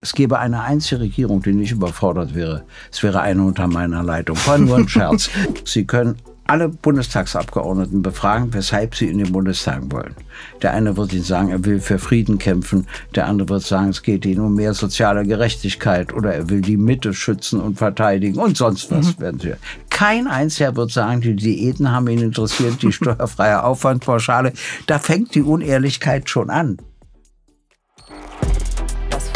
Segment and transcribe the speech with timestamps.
[0.00, 2.62] Es gäbe eine einzige Regierung, die nicht überfordert wäre.
[2.92, 4.36] Es wäre eine unter meiner Leitung.
[4.46, 5.28] War nur ein Scherz.
[5.64, 6.14] Sie können
[6.46, 10.14] alle Bundestagsabgeordneten befragen, weshalb sie in den Bundestag wollen.
[10.62, 12.86] Der eine wird Ihnen sagen, er will für Frieden kämpfen.
[13.16, 16.76] Der andere wird sagen, es geht Ihnen um mehr soziale Gerechtigkeit oder er will die
[16.76, 19.20] Mitte schützen und verteidigen und sonst was mhm.
[19.20, 19.54] werden Sie.
[19.90, 24.52] Kein einziger wird sagen, die Diäten haben ihn interessiert, die steuerfreie Aufwandpauschale.
[24.86, 26.78] Da fängt die Unehrlichkeit schon an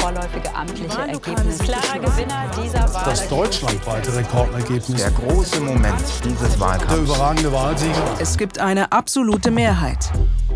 [0.03, 1.59] vorläufige amtliche Ergebnis.
[1.59, 3.05] Klarer Gewinner dieser Wahl.
[3.05, 5.01] Das deutschlandweite Rekordergebnis.
[5.01, 6.93] Der große Moment dieses Wahlkampfs.
[6.93, 8.17] Der überragende Wahlsieger.
[8.19, 10.11] Es gibt eine absolute Mehrheit.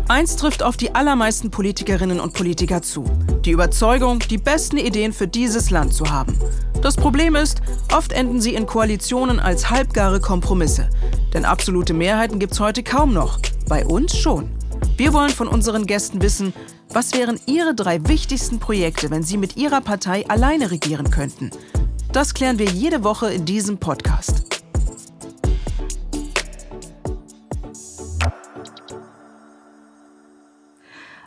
[0.09, 3.05] Eins trifft auf die allermeisten Politikerinnen und Politiker zu.
[3.45, 6.37] Die Überzeugung, die besten Ideen für dieses Land zu haben.
[6.81, 7.61] Das Problem ist,
[7.95, 10.89] oft enden sie in Koalitionen als halbgare Kompromisse.
[11.33, 13.39] Denn absolute Mehrheiten gibt es heute kaum noch.
[13.69, 14.49] Bei uns schon.
[14.97, 16.53] Wir wollen von unseren Gästen wissen,
[16.89, 21.51] was wären Ihre drei wichtigsten Projekte, wenn Sie mit Ihrer Partei alleine regieren könnten?
[22.11, 24.63] Das klären wir jede Woche in diesem Podcast.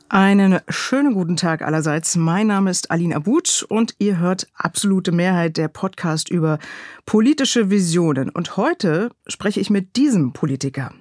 [0.09, 2.17] Einen schönen guten Tag allerseits.
[2.17, 6.59] Mein Name ist Alina Butsch und ihr hört Absolute Mehrheit der Podcast über
[7.07, 8.31] politische Visionen.
[8.31, 10.93] Und heute spreche ich mit diesem Politiker.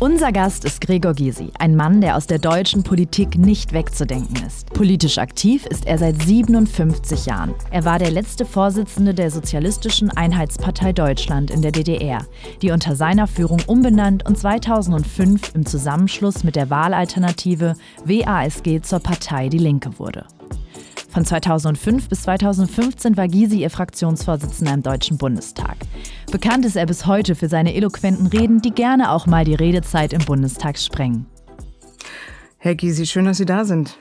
[0.00, 4.72] Unser Gast ist Gregor Gysi, ein Mann, der aus der deutschen Politik nicht wegzudenken ist.
[4.72, 7.52] Politisch aktiv ist er seit 57 Jahren.
[7.72, 12.24] Er war der letzte Vorsitzende der Sozialistischen Einheitspartei Deutschland in der DDR,
[12.62, 17.74] die unter seiner Führung umbenannt und 2005 im Zusammenschluss mit der Wahlalternative
[18.04, 20.26] WASG zur Partei Die Linke wurde.
[21.08, 25.76] Von 2005 bis 2015 war Gysi ihr Fraktionsvorsitzender im Deutschen Bundestag.
[26.30, 30.12] Bekannt ist er bis heute für seine eloquenten Reden, die gerne auch mal die Redezeit
[30.12, 31.26] im Bundestag sprengen.
[32.58, 33.96] Herr Gysi, schön, dass Sie da sind.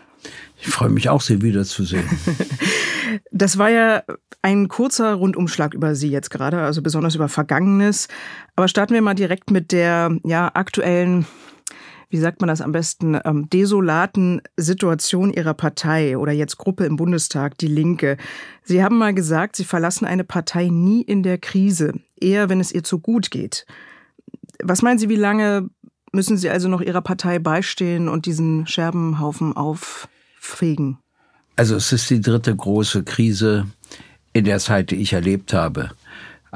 [0.60, 2.08] Ich freue mich auch, Sie wiederzusehen.
[3.32, 4.04] Das war ja
[4.42, 8.10] ein kurzer Rundumschlag über Sie jetzt gerade, also besonders über Vergangenes.
[8.56, 11.26] Aber starten wir mal direkt mit der ja, aktuellen
[12.10, 16.96] wie sagt man das am besten, ähm, desolaten Situation Ihrer Partei oder jetzt Gruppe im
[16.96, 18.18] Bundestag, die Linke.
[18.64, 22.72] Sie haben mal gesagt, Sie verlassen eine Partei nie in der Krise, eher wenn es
[22.72, 23.66] ihr zu gut geht.
[24.64, 25.70] Was meinen Sie, wie lange
[26.12, 31.00] müssen Sie also noch Ihrer Partei beistehen und diesen Scherbenhaufen auffegen?
[31.56, 33.68] Also es ist die dritte große Krise
[34.34, 35.92] in der Zeit, die ich erlebt habe.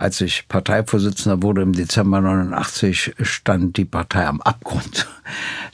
[0.01, 5.07] Als ich Parteivorsitzender wurde im Dezember 89, stand die Partei am Abgrund.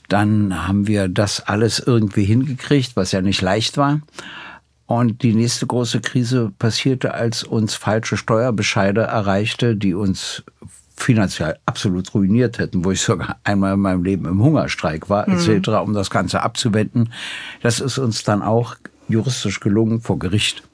[0.09, 4.01] Dann haben wir das alles irgendwie hingekriegt, was ja nicht leicht war.
[4.85, 10.43] Und die nächste große Krise passierte, als uns falsche Steuerbescheide erreichte, die uns
[10.97, 15.37] finanziell absolut ruiniert hätten, wo ich sogar einmal in meinem Leben im Hungerstreik war, mhm.
[15.37, 17.13] etc., um das Ganze abzuwenden.
[17.61, 18.75] Das ist uns dann auch
[19.07, 20.66] juristisch gelungen vor Gericht.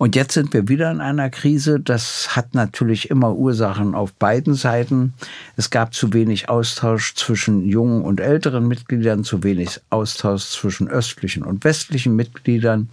[0.00, 1.78] Und jetzt sind wir wieder in einer Krise.
[1.78, 5.12] Das hat natürlich immer Ursachen auf beiden Seiten.
[5.58, 11.42] Es gab zu wenig Austausch zwischen jungen und älteren Mitgliedern, zu wenig Austausch zwischen östlichen
[11.42, 12.88] und westlichen Mitgliedern.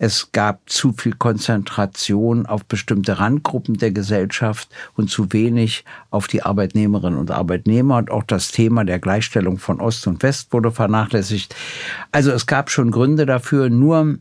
[0.00, 6.42] Es gab zu viel Konzentration auf bestimmte Randgruppen der Gesellschaft und zu wenig auf die
[6.42, 7.98] Arbeitnehmerinnen und Arbeitnehmer.
[7.98, 11.54] Und auch das Thema der Gleichstellung von Ost und West wurde vernachlässigt.
[12.10, 13.70] Also es gab schon Gründe dafür.
[13.70, 14.18] Nur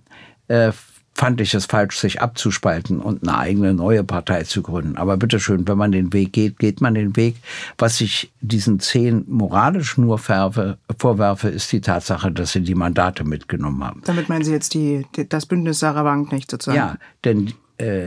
[0.50, 0.72] äh,
[1.14, 4.98] fand ich es falsch, sich abzuspalten und eine eigene neue Partei zu gründen.
[4.98, 7.36] Aber bitteschön, wenn man den Weg geht, geht man den Weg.
[7.78, 13.24] Was ich diesen zehn moralisch nur verfe, vorwerfe, ist die Tatsache, dass sie die Mandate
[13.24, 14.02] mitgenommen haben.
[14.06, 16.78] Damit meinen Sie jetzt die, das Bündnis Sarah Bank nicht sozusagen?
[16.78, 17.54] Ja, denn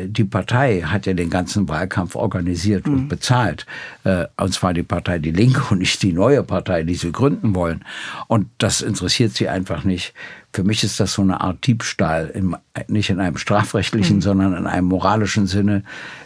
[0.08, 2.94] die Partei hat ja den ganzen Wahlkampf organisiert mhm.
[2.94, 3.66] und bezahlt.
[4.04, 7.54] Äh, und zwar die Partei Die Linke und nicht die neue Partei, die sie gründen
[7.54, 7.84] wollen.
[8.28, 10.14] Und das interessiert sie einfach nicht.
[10.52, 12.56] Für mich ist das so eine Art Diebstahl, in,
[12.88, 14.22] nicht in einem strafrechtlichen, mhm.
[14.22, 15.82] sondern in einem moralischen Sinne.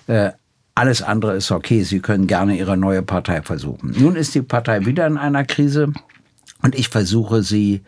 [0.06, 0.32] Äh,
[0.74, 1.82] alles andere ist okay.
[1.82, 3.94] Sie können gerne Ihre neue Partei versuchen.
[3.98, 5.92] Nun ist die Partei wieder in einer Krise
[6.62, 7.80] und ich versuche sie äh,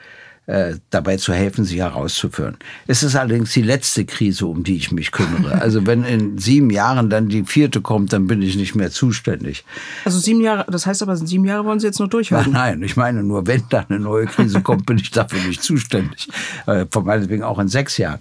[0.91, 2.57] dabei zu helfen, sie herauszuführen.
[2.89, 5.61] Es ist allerdings die letzte Krise, um die ich mich kümmere.
[5.61, 9.65] Also wenn in sieben Jahren dann die vierte kommt, dann bin ich nicht mehr zuständig.
[10.05, 12.53] Also sieben Jahre, das heißt aber, sieben Jahre wollen Sie jetzt nur durchhalten?
[12.53, 15.63] Nein, nein ich meine nur, wenn da eine neue Krise kommt, bin ich dafür nicht
[15.63, 16.29] zuständig.
[16.67, 18.21] Äh, von meinetwegen auch in sechs Jahren.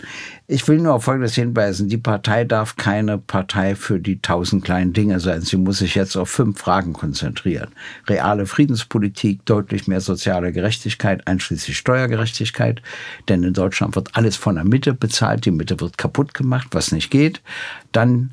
[0.51, 1.89] Ich will nur auf Folgendes hinweisen.
[1.89, 5.43] Die Partei darf keine Partei für die tausend kleinen Dinge sein.
[5.43, 7.67] Sie muss sich jetzt auf fünf Fragen konzentrieren.
[8.07, 12.81] Reale Friedenspolitik, deutlich mehr soziale Gerechtigkeit, einschließlich Steuergerechtigkeit.
[13.27, 15.45] Denn in Deutschland wird alles von der Mitte bezahlt.
[15.45, 17.43] Die Mitte wird kaputt gemacht, was nicht geht.
[17.91, 18.31] Dann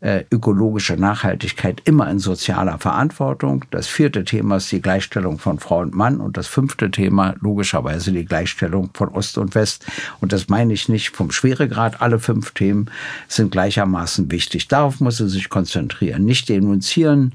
[0.00, 3.64] ökologische Nachhaltigkeit immer in sozialer Verantwortung.
[3.70, 8.12] Das vierte Thema ist die Gleichstellung von Frau und Mann und das fünfte Thema logischerweise
[8.12, 9.86] die Gleichstellung von Ost und West.
[10.20, 12.00] Und das meine ich nicht vom Schweregrad.
[12.00, 12.90] Alle fünf Themen
[13.26, 14.68] sind gleichermaßen wichtig.
[14.68, 16.24] Darauf muss sie sich konzentrieren.
[16.24, 17.34] Nicht denunzieren,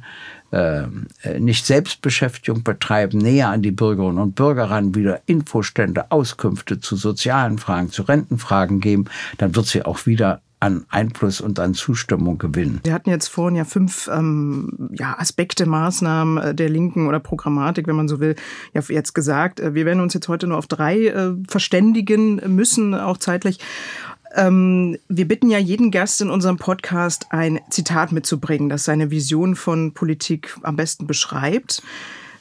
[0.51, 0.83] äh,
[1.39, 7.57] nicht Selbstbeschäftigung betreiben, näher an die Bürgerinnen und Bürger ran, wieder Infostände, Auskünfte zu sozialen
[7.57, 9.06] Fragen, zu Rentenfragen geben,
[9.38, 12.80] dann wird sie auch wieder an Einfluss und an Zustimmung gewinnen.
[12.86, 17.86] Wir hatten jetzt vorhin ja fünf ähm, ja, Aspekte, Maßnahmen äh, der Linken oder Programmatik,
[17.86, 18.36] wenn man so will,
[18.74, 19.60] ja jetzt gesagt.
[19.60, 23.60] Äh, wir werden uns jetzt heute nur auf drei äh, verständigen müssen, auch zeitlich.
[24.36, 29.56] Ähm, wir bitten ja jeden Gast in unserem Podcast ein Zitat mitzubringen, das seine Vision
[29.56, 31.83] von Politik am besten beschreibt.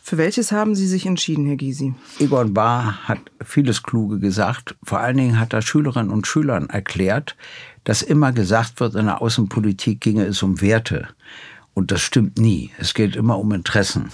[0.05, 1.95] Für welches haben Sie sich entschieden, Herr Gysi?
[2.19, 4.75] Egon Bahr hat vieles Kluge gesagt.
[4.83, 7.37] Vor allen Dingen hat er Schülerinnen und Schülern erklärt,
[7.84, 11.08] dass immer gesagt wird, in der Außenpolitik ginge es um Werte.
[11.75, 12.70] Und das stimmt nie.
[12.79, 14.11] Es geht immer um Interessen.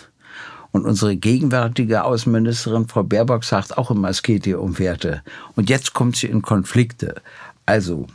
[0.70, 5.22] Und unsere gegenwärtige Außenministerin Frau Baerbock sagt auch immer, es geht hier um Werte.
[5.56, 7.22] Und jetzt kommt sie in Konflikte.
[7.66, 8.06] Also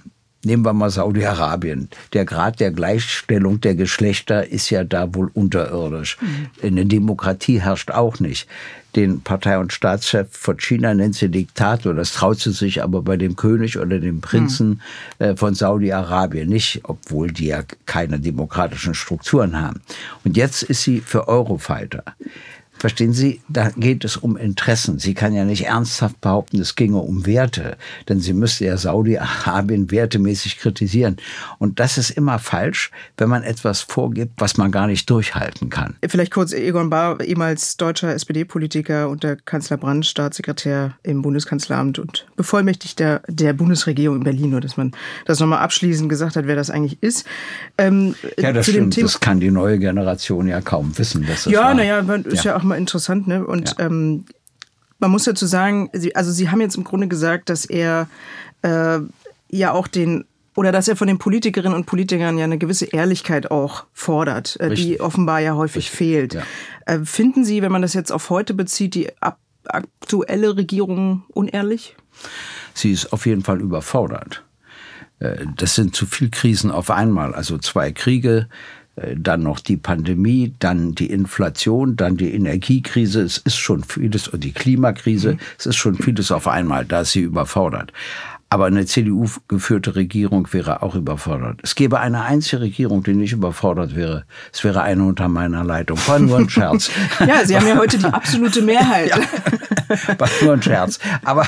[0.46, 1.90] Nehmen wir mal Saudi-Arabien.
[2.12, 6.18] Der Grad der Gleichstellung der Geschlechter ist ja da wohl unterirdisch.
[6.20, 6.48] Mhm.
[6.62, 8.48] Eine Demokratie herrscht auch nicht.
[8.96, 11.94] Den Partei- und Staatschef von China nennt sie Diktator.
[11.94, 14.82] Das traut sie sich aber bei dem König oder dem Prinzen
[15.20, 15.38] mhm.
[15.38, 19.82] von Saudi-Arabien nicht, obwohl die ja keine demokratischen Strukturen haben.
[20.26, 22.04] Und jetzt ist sie für Eurofighter.
[22.78, 25.00] Verstehen Sie, da geht es um Interessen.
[25.00, 27.78] Sie kann ja nicht ernsthaft behaupten, es ginge um Werte,
[28.10, 31.18] denn sie müsste ja Saudi-Arabien wertemäßig kritisieren.
[31.60, 35.96] Und das ist immer falsch, wenn man etwas vorgibt, was man gar nicht durchhalten kann.
[36.06, 42.26] Vielleicht kurz Egon Bahr, ehemals deutscher SPD-Politiker und der Kanzler Brandt, Staatssekretär im Bundeskanzleramt und
[42.36, 44.92] Bevollmächtigter der Bundesregierung in Berlin, nur dass man
[45.26, 47.26] das nochmal abschließend gesagt hat, wer das eigentlich ist.
[47.78, 49.02] Ähm, ja, das stimmt.
[49.02, 51.26] das kann die neue Generation ja kaum wissen.
[51.26, 52.52] Dass das ja, naja, ist ja.
[52.52, 53.46] ja auch mal interessant, ne?
[53.46, 53.86] Und ja.
[53.86, 54.26] ähm,
[55.00, 58.08] man muss dazu sagen, sie, also Sie haben jetzt im Grunde gesagt, dass er
[58.62, 59.00] äh,
[59.50, 60.26] ja auch den
[60.56, 64.74] oder dass er von den Politikerinnen und Politikern ja eine gewisse Ehrlichkeit auch fordert, äh,
[64.74, 65.98] die offenbar ja häufig Richtig.
[65.98, 66.34] fehlt.
[66.36, 66.44] Ja.
[66.86, 69.10] Äh, finden Sie, wenn man das jetzt auf heute bezieht, die
[69.66, 71.96] aktuelle Regierung unehrlich?
[72.76, 74.44] Sie ist auf jeden Fall überfordert.
[75.20, 78.48] Äh, das sind zu viele Krisen auf einmal, also zwei Kriege,
[78.96, 83.24] dann noch die Pandemie, dann die Inflation, dann die Energiekrise.
[83.24, 85.40] Es ist schon vieles, und die Klimakrise, mhm.
[85.58, 87.92] es ist schon vieles auf einmal, da ist sie überfordert.
[88.50, 91.60] Aber eine CDU-geführte Regierung wäre auch überfordert.
[91.64, 94.26] Es gäbe eine einzige Regierung, die nicht überfordert wäre.
[94.52, 95.98] Es wäre eine unter meiner Leitung.
[96.06, 96.92] War nur ein Scherz.
[97.20, 99.10] ja, Sie haben ja heute die absolute Mehrheit.
[100.08, 101.00] ja, war nur ein Scherz.
[101.26, 101.48] Aber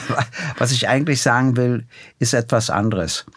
[0.57, 1.85] was ich eigentlich sagen will,
[2.17, 3.27] ist etwas anderes.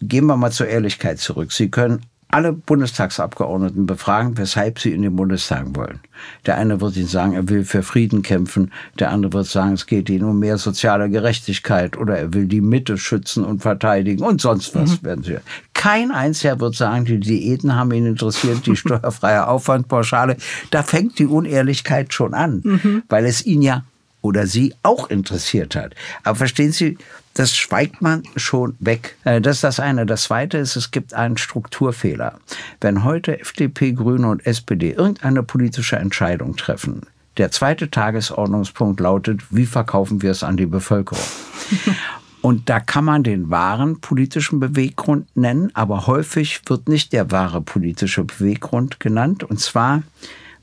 [0.00, 1.52] Gehen wir mal zur Ehrlichkeit zurück.
[1.52, 6.00] Sie können alle Bundestagsabgeordneten befragen, weshalb sie in den Bundestag wollen.
[6.46, 9.86] Der eine wird Ihnen sagen, er will für Frieden kämpfen, der andere wird sagen, es
[9.86, 14.40] geht Ihnen um mehr soziale Gerechtigkeit oder er will die Mitte schützen und verteidigen und
[14.40, 15.06] sonst was mhm.
[15.06, 15.36] werden Sie.
[15.74, 20.36] Kein einziger wird sagen, die Diäten haben ihn interessiert, die steuerfreie Aufwandpauschale.
[20.70, 23.02] Da fängt die Unehrlichkeit schon an, mhm.
[23.08, 23.84] weil es ihn ja
[24.22, 25.94] oder sie auch interessiert hat.
[26.24, 26.98] Aber verstehen Sie,
[27.34, 29.16] das schweigt man schon weg.
[29.24, 30.06] Äh, das ist das eine.
[30.06, 32.38] Das zweite ist, es gibt einen Strukturfehler.
[32.80, 37.02] Wenn heute FDP, Grüne und SPD irgendeine politische Entscheidung treffen,
[37.36, 41.24] der zweite Tagesordnungspunkt lautet, wie verkaufen wir es an die Bevölkerung?
[42.42, 47.60] Und da kann man den wahren politischen Beweggrund nennen, aber häufig wird nicht der wahre
[47.60, 49.44] politische Beweggrund genannt.
[49.44, 50.02] Und zwar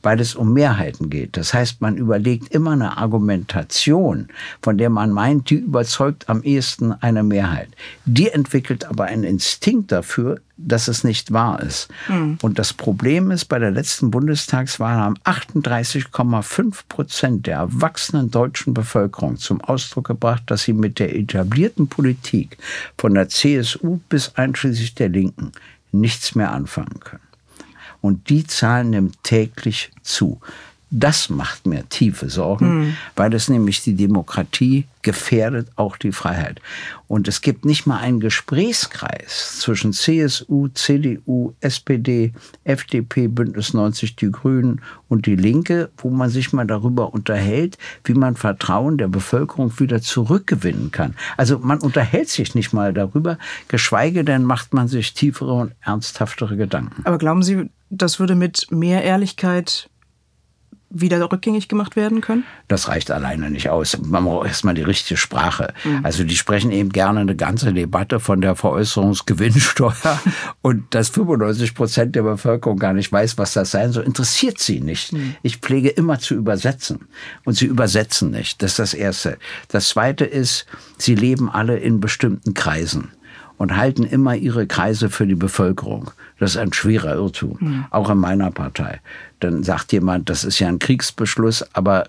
[0.04, 1.38] weil es um Mehrheiten geht.
[1.38, 4.28] Das heißt, man überlegt immer eine Argumentation,
[4.62, 7.70] von der man meint, die überzeugt am ehesten eine Mehrheit.
[8.06, 11.88] Die entwickelt aber einen Instinkt dafür, dass es nicht wahr ist.
[12.08, 12.40] Mhm.
[12.42, 19.38] Und das Problem ist, bei der letzten Bundestagswahl haben 38,5 Prozent der erwachsenen deutschen Bevölkerung
[19.38, 22.58] zum Ausdruck gebracht, dass sie mit der etablierten Politik
[22.98, 25.52] von der CSU bis einschließlich der Linken
[25.92, 27.27] nichts mehr anfangen können.
[28.02, 30.40] Und die Zahl nimmt täglich zu.
[30.90, 32.98] Das macht mir tiefe Sorgen, mhm.
[33.18, 36.62] weil es nämlich die Demokratie gefährdet, auch die Freiheit.
[37.08, 42.32] Und es gibt nicht mal einen Gesprächskreis zwischen CSU, CDU, SPD,
[42.64, 48.14] FDP, Bündnis 90, die Grünen und die Linke, wo man sich mal darüber unterhält, wie
[48.14, 51.16] man Vertrauen der Bevölkerung wieder zurückgewinnen kann.
[51.36, 53.38] Also man unterhält sich nicht mal darüber,
[53.68, 57.02] geschweige denn macht man sich tiefere und ernsthaftere Gedanken.
[57.06, 59.90] Aber glauben Sie, das würde mit mehr Ehrlichkeit
[60.90, 62.46] wieder rückgängig gemacht werden können?
[62.68, 63.98] Das reicht alleine nicht aus.
[63.98, 65.74] Man braucht erstmal die richtige Sprache.
[65.84, 66.00] Mhm.
[66.04, 70.20] Also die sprechen eben gerne eine ganze Debatte von der Veräußerungsgewinnsteuer
[70.62, 74.80] und dass 95 Prozent der Bevölkerung gar nicht weiß, was das sein soll, interessiert sie
[74.80, 75.12] nicht.
[75.12, 75.36] Mhm.
[75.42, 77.08] Ich pflege immer zu übersetzen
[77.44, 78.62] und sie übersetzen nicht.
[78.62, 79.38] Das ist das Erste.
[79.68, 80.68] Das Zweite ist,
[80.98, 83.12] sie leben alle in bestimmten Kreisen
[83.58, 86.12] und halten immer ihre Kreise für die Bevölkerung.
[86.40, 87.86] Das ist ein schwerer Irrtum, mhm.
[87.90, 89.02] auch in meiner Partei.
[89.40, 92.06] Dann sagt jemand, das ist ja ein Kriegsbeschluss, aber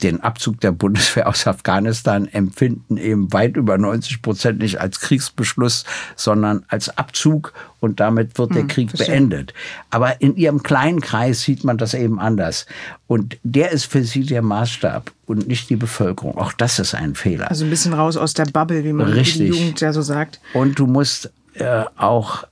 [0.00, 5.84] den Abzug der Bundeswehr aus Afghanistan empfinden eben weit über 90 Prozent nicht als Kriegsbeschluss,
[6.16, 9.14] sondern als Abzug und damit wird der hm, Krieg verstehe.
[9.14, 9.54] beendet.
[9.90, 12.66] Aber in ihrem kleinen Kreis sieht man das eben anders.
[13.06, 16.36] Und der ist für sie der Maßstab und nicht die Bevölkerung.
[16.36, 17.48] Auch das ist ein Fehler.
[17.50, 19.38] Also ein bisschen raus aus der Bubble, wie man Richtig.
[19.38, 20.40] die Jugend ja so sagt.
[20.52, 22.44] Und du musst äh, auch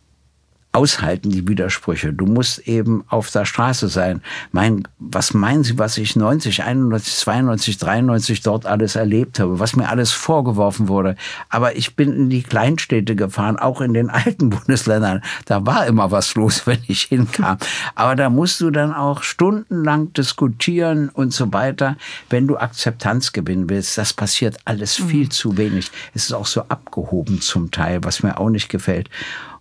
[0.72, 2.12] aushalten, die Widersprüche.
[2.12, 4.22] Du musst eben auf der Straße sein.
[4.52, 9.76] Mein, was meinen Sie, was ich 90, 91, 92, 93 dort alles erlebt habe, was
[9.76, 11.16] mir alles vorgeworfen wurde.
[11.48, 15.22] Aber ich bin in die Kleinstädte gefahren, auch in den alten Bundesländern.
[15.46, 17.56] Da war immer was los, wenn ich hinkam.
[17.94, 21.96] Aber da musst du dann auch stundenlang diskutieren und so weiter,
[22.28, 23.96] wenn du Akzeptanz gewinnen willst.
[23.96, 25.30] Das passiert alles viel mhm.
[25.30, 25.90] zu wenig.
[26.14, 29.08] Es ist auch so abgehoben zum Teil, was mir auch nicht gefällt.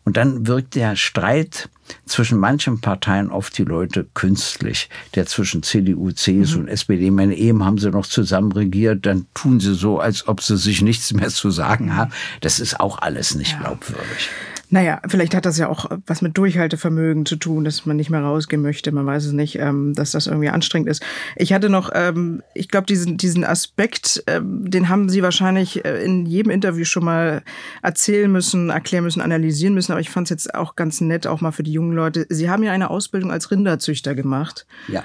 [0.08, 1.68] Und dann wirkt der Streit
[2.06, 4.90] zwischen manchen Parteien auf die Leute künstlich.
[5.16, 6.64] Der zwischen CDU, CSU mhm.
[6.64, 7.12] und SPD.
[7.12, 10.82] Meine, eben haben sie noch zusammen regiert, dann tun sie so, als ob sie sich
[10.82, 12.14] nichts mehr zu sagen haben.
[12.40, 13.60] Das ist auch alles nicht ja.
[13.60, 14.30] glaubwürdig.
[14.70, 18.22] Naja, vielleicht hat das ja auch was mit Durchhaltevermögen zu tun, dass man nicht mehr
[18.22, 18.92] rausgehen möchte.
[18.92, 21.02] Man weiß es nicht, ähm, dass das irgendwie anstrengend ist.
[21.38, 26.04] Ich hatte noch, ähm, ich glaube, diesen, diesen Aspekt, ähm, den haben Sie wahrscheinlich äh,
[26.04, 27.44] in jedem Interview schon mal
[27.82, 29.94] erzählen müssen, erklären müssen, analysieren müssen.
[29.94, 32.26] Aber ich fand es jetzt auch ganz nett, auch mal für die jungen Leute.
[32.30, 34.68] Sie haben ja eine Ausbildung als Rinderzüchter gemacht.
[34.90, 35.04] Ja.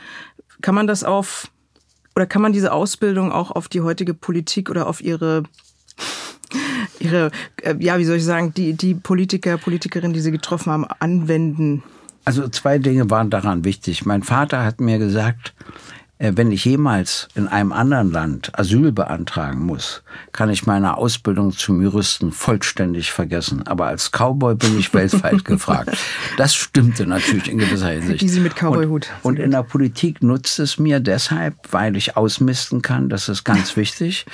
[0.60, 1.52] Kann man das auf,
[2.16, 5.44] oder kann man diese Ausbildung auch auf die heutige Politik oder auf Ihre
[7.02, 7.30] ihre,
[7.62, 11.82] äh, ja, wie soll ich sagen, die, die Politiker, Politikerinnen, die sie getroffen haben, anwenden?
[12.24, 14.06] Also zwei Dinge waren daran wichtig.
[14.06, 15.54] Mein Vater hat mir gesagt,
[16.22, 21.50] äh, wenn ich jemals in einem anderen Land Asyl beantragen muss, kann ich meine Ausbildung
[21.50, 23.66] zum Juristen vollständig vergessen.
[23.66, 25.96] Aber als Cowboy bin ich weltweit gefragt.
[26.36, 28.20] Das stimmte natürlich in gewisser Hinsicht.
[28.20, 29.08] Die Sie mit Cowboyhut.
[29.22, 33.08] Und, und in der Politik nutzt es mir deshalb, weil ich ausmisten kann.
[33.08, 34.24] Das ist ganz wichtig.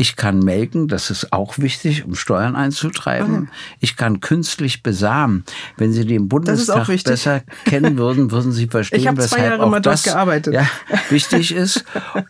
[0.00, 3.50] Ich kann melken, das ist auch wichtig, um Steuern einzutreiben.
[3.50, 3.54] Oh.
[3.80, 5.44] Ich kann künstlich besamen.
[5.76, 9.80] Wenn Sie den Bundestag besser kennen würden, würden Sie verstehen, ich weshalb zwei Jahre auch
[9.80, 10.54] das gearbeitet.
[10.54, 10.66] Ja,
[11.10, 11.84] wichtig ist.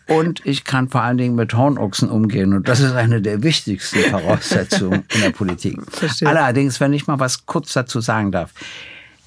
[0.09, 2.53] Und ich kann vor allen Dingen mit Hornochsen umgehen.
[2.53, 5.79] Und das ist eine der wichtigsten Voraussetzungen in der Politik.
[5.89, 6.27] Verstehe.
[6.27, 8.51] Allerdings, wenn ich mal was kurz dazu sagen darf.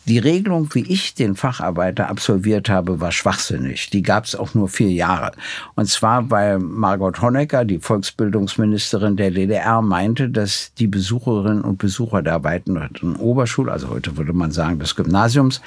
[0.06, 3.88] Die Regelung, wie ich den Facharbeiter absolviert habe, war schwachsinnig.
[3.88, 5.32] Die gab es auch nur vier Jahre.
[5.76, 12.20] Und zwar, weil Margot Honecker, die Volksbildungsministerin der DDR, meinte, dass die Besucherinnen und Besucher
[12.20, 15.62] der erweiterten Oberschule, also heute würde man sagen des Gymnasiums,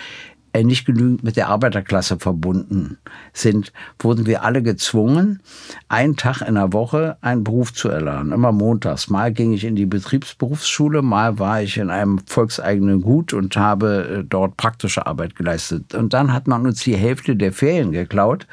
[0.63, 2.97] nicht genügend mit der Arbeiterklasse verbunden
[3.33, 5.41] sind, wurden wir alle gezwungen,
[5.89, 8.31] einen Tag in der Woche einen Beruf zu erlernen.
[8.31, 9.09] Immer montags.
[9.09, 14.19] Mal ging ich in die Betriebsberufsschule, mal war ich in einem volkseigenen Gut und habe
[14.19, 15.93] äh, dort praktische Arbeit geleistet.
[15.93, 18.47] Und dann hat man uns die Hälfte der Ferien geklaut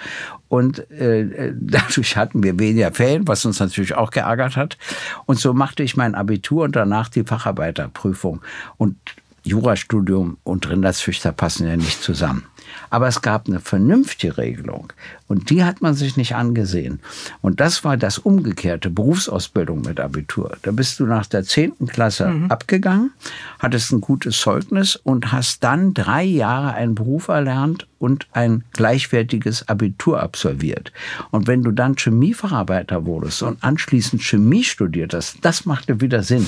[0.48, 4.78] und äh, dadurch hatten wir weniger Ferien, was uns natürlich auch geärgert hat.
[5.26, 8.40] Und so machte ich mein Abitur und danach die Facharbeiterprüfung.
[8.76, 8.96] Und
[9.44, 12.44] Jurastudium und Rinderzüchter passen ja nicht zusammen.
[12.88, 14.92] Aber es gab eine vernünftige Regelung
[15.28, 17.00] und die hat man sich nicht angesehen.
[17.42, 20.56] Und das war das umgekehrte, Berufsausbildung mit Abitur.
[20.62, 22.50] Da bist du nach der zehnten Klasse mhm.
[22.50, 23.12] abgegangen,
[23.58, 29.68] hattest ein gutes Zeugnis und hast dann drei Jahre einen Beruf erlernt und ein gleichwertiges
[29.68, 30.92] Abitur absolviert.
[31.30, 36.46] Und wenn du dann Chemiefacharbeiter wurdest und anschließend Chemie studiert hast, das machte wieder Sinn.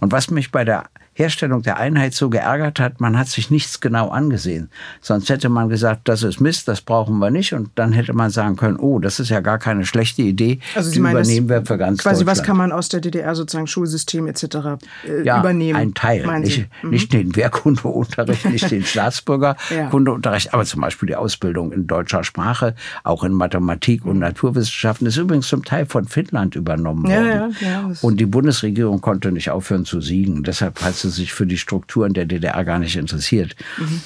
[0.00, 0.84] Und was mich bei der
[1.18, 4.70] Herstellung der Einheit so geärgert hat, man hat sich nichts genau angesehen.
[5.00, 7.54] Sonst hätte man gesagt, das ist Mist, das brauchen wir nicht.
[7.54, 10.60] Und dann hätte man sagen können, oh, das ist ja gar keine schlechte Idee.
[10.76, 13.66] Also Sie meinen, übernehmen wir für ganz Quasi, was kann man aus der DDR sozusagen
[13.66, 14.44] Schulsystem etc.
[14.44, 15.76] Äh, ja, übernehmen?
[15.76, 16.24] ein Teil.
[16.38, 16.90] Nicht, mhm.
[16.90, 20.52] nicht, den Wehrkundeunterricht, nicht den Staatsbürgerkundeunterricht, ja.
[20.52, 25.48] aber zum Beispiel die Ausbildung in deutscher Sprache, auch in Mathematik und Naturwissenschaften, ist übrigens
[25.48, 27.54] zum Teil von Finnland übernommen worden.
[27.60, 30.44] Ja, ja, und die Bundesregierung konnte nicht aufhören zu siegen.
[30.44, 33.56] Deshalb hat sie sie sich für die Strukturen der DDR gar nicht interessiert.
[33.78, 34.02] Mhm.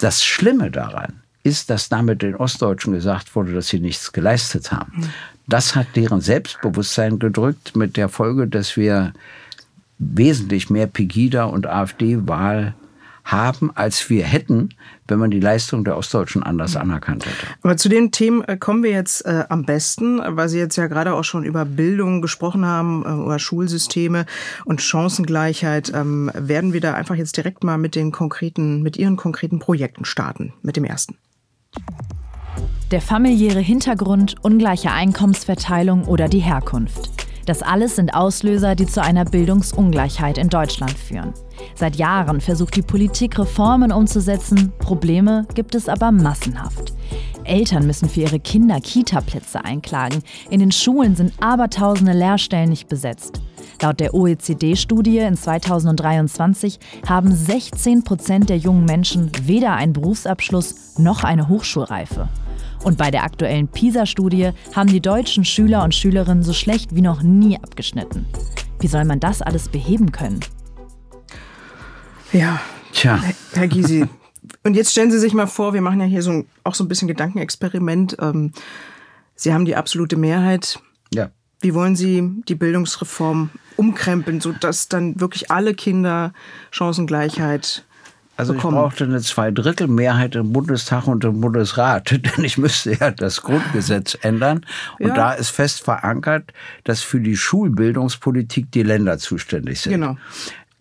[0.00, 4.92] Das Schlimme daran ist, dass damit den Ostdeutschen gesagt wurde, dass sie nichts geleistet haben.
[4.96, 5.08] Mhm.
[5.48, 9.12] Das hat deren Selbstbewusstsein gedrückt mit der Folge, dass wir
[9.98, 12.74] wesentlich mehr Pegida- und AfD-Wahl
[13.24, 14.70] haben, als wir hätten,
[15.06, 17.46] wenn man die Leistung der Ostdeutschen anders anerkannt hätte.
[17.62, 20.86] Aber zu den Themen äh, kommen wir jetzt äh, am besten, weil Sie jetzt ja
[20.86, 24.26] gerade auch schon über Bildung gesprochen haben, äh, über Schulsysteme
[24.64, 25.92] und Chancengleichheit.
[25.94, 30.04] Ähm, werden wir da einfach jetzt direkt mal mit den konkreten, mit Ihren konkreten Projekten
[30.04, 31.16] starten, mit dem ersten.
[32.90, 37.31] Der familiäre Hintergrund, ungleiche Einkommensverteilung oder die Herkunft.
[37.46, 41.32] Das alles sind Auslöser, die zu einer Bildungsungleichheit in Deutschland führen.
[41.74, 46.92] Seit Jahren versucht die Politik Reformen umzusetzen, Probleme gibt es aber massenhaft.
[47.44, 50.22] Eltern müssen für ihre Kinder Kita-Plätze einklagen.
[50.50, 53.40] In den Schulen sind abertausende Lehrstellen nicht besetzt.
[53.80, 61.24] Laut der OECD-Studie in 2023 haben 16 Prozent der jungen Menschen weder einen Berufsabschluss noch
[61.24, 62.28] eine Hochschulreife.
[62.84, 67.22] Und bei der aktuellen PISA-Studie haben die deutschen Schüler und Schülerinnen so schlecht wie noch
[67.22, 68.26] nie abgeschnitten.
[68.80, 70.40] Wie soll man das alles beheben können?
[72.32, 72.60] Ja,
[72.92, 73.20] Tja.
[73.52, 74.06] Herr Gysi.
[74.64, 76.88] Und jetzt stellen Sie sich mal vor, wir machen ja hier so auch so ein
[76.88, 78.16] bisschen Gedankenexperiment.
[78.20, 78.52] Ähm,
[79.34, 80.80] Sie haben die absolute Mehrheit.
[81.12, 81.30] Ja.
[81.60, 86.32] Wie wollen Sie die Bildungsreform umkrempeln, sodass dann wirklich alle Kinder
[86.70, 87.84] Chancengleichheit
[88.42, 88.76] also bekommen.
[88.76, 94.16] ich brauchte eine Zweidrittelmehrheit im Bundestag und im Bundesrat, denn ich müsste ja das Grundgesetz
[94.22, 94.66] ändern.
[94.98, 95.14] Und ja.
[95.14, 96.52] da ist fest verankert,
[96.84, 99.92] dass für die Schulbildungspolitik die Länder zuständig sind.
[99.92, 100.16] Genau.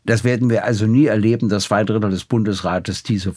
[0.06, 3.36] Das werden wir also nie erleben, dass zwei Drittel des Bundesrates diese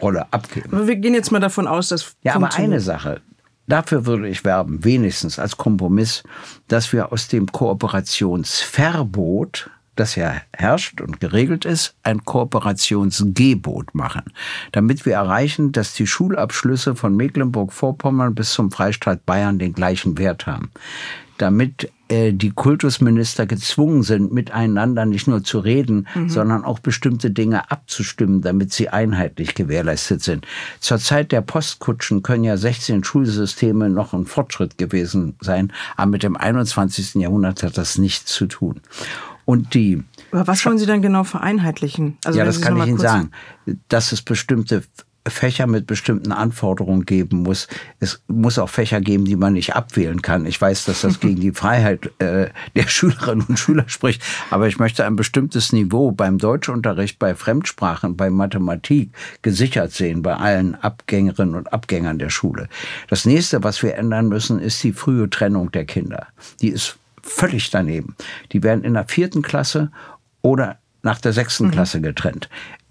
[0.00, 0.72] Rolle abgeben.
[0.72, 2.14] Aber wir gehen jetzt mal davon aus, dass.
[2.22, 3.20] Ja, aber eine Sache.
[3.68, 6.22] Dafür würde ich werben, wenigstens als Kompromiss,
[6.68, 14.22] dass wir aus dem Kooperationsverbot das ja herrscht und geregelt ist, ein Kooperationsgebot machen,
[14.72, 20.46] damit wir erreichen, dass die Schulabschlüsse von Mecklenburg-Vorpommern bis zum Freistaat Bayern den gleichen Wert
[20.46, 20.70] haben.
[21.38, 26.28] Damit äh, die Kultusminister gezwungen sind, miteinander nicht nur zu reden, mhm.
[26.28, 30.46] sondern auch bestimmte Dinge abzustimmen, damit sie einheitlich gewährleistet sind.
[30.78, 36.22] Zur Zeit der Postkutschen können ja 16 Schulsysteme noch ein Fortschritt gewesen sein, aber mit
[36.22, 37.16] dem 21.
[37.16, 38.80] Jahrhundert hat das nichts zu tun.
[39.46, 42.18] Und die aber was wollen Sie denn genau vereinheitlichen?
[42.24, 43.30] Also ja, das kann ich Ihnen sagen,
[43.88, 44.82] dass es bestimmte
[45.28, 47.68] Fächer mit bestimmten Anforderungen geben muss.
[48.00, 50.46] Es muss auch Fächer geben, die man nicht abwählen kann.
[50.46, 54.78] Ich weiß, dass das gegen die Freiheit äh, der Schülerinnen und Schüler spricht, aber ich
[54.78, 59.10] möchte ein bestimmtes Niveau beim Deutschunterricht, bei Fremdsprachen, bei Mathematik
[59.42, 62.68] gesichert sehen, bei allen Abgängerinnen und Abgängern der Schule.
[63.08, 66.28] Das nächste, was wir ändern müssen, ist die frühe Trennung der Kinder.
[66.60, 68.16] Die ist völlig daneben.
[68.52, 69.90] Die werden in der vierten Klasse
[70.42, 71.70] oder nach der sechsten mhm.
[71.72, 72.48] Klasse getrennt.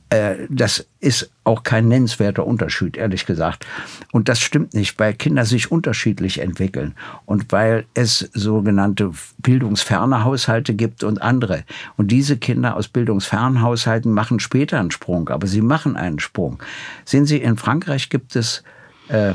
[0.09, 3.65] Äh, das ist auch kein nennenswerter Unterschied, ehrlich gesagt.
[4.11, 6.93] Und das stimmt nicht, weil Kinder sich unterschiedlich entwickeln
[7.25, 11.63] und weil es sogenannte bildungsferne Haushalte gibt und andere.
[11.97, 16.61] Und diese Kinder aus bildungsfernen Haushalten machen später einen Sprung, aber sie machen einen Sprung.
[17.03, 18.63] Sehen Sie, in Frankreich gibt es
[19.07, 19.33] äh,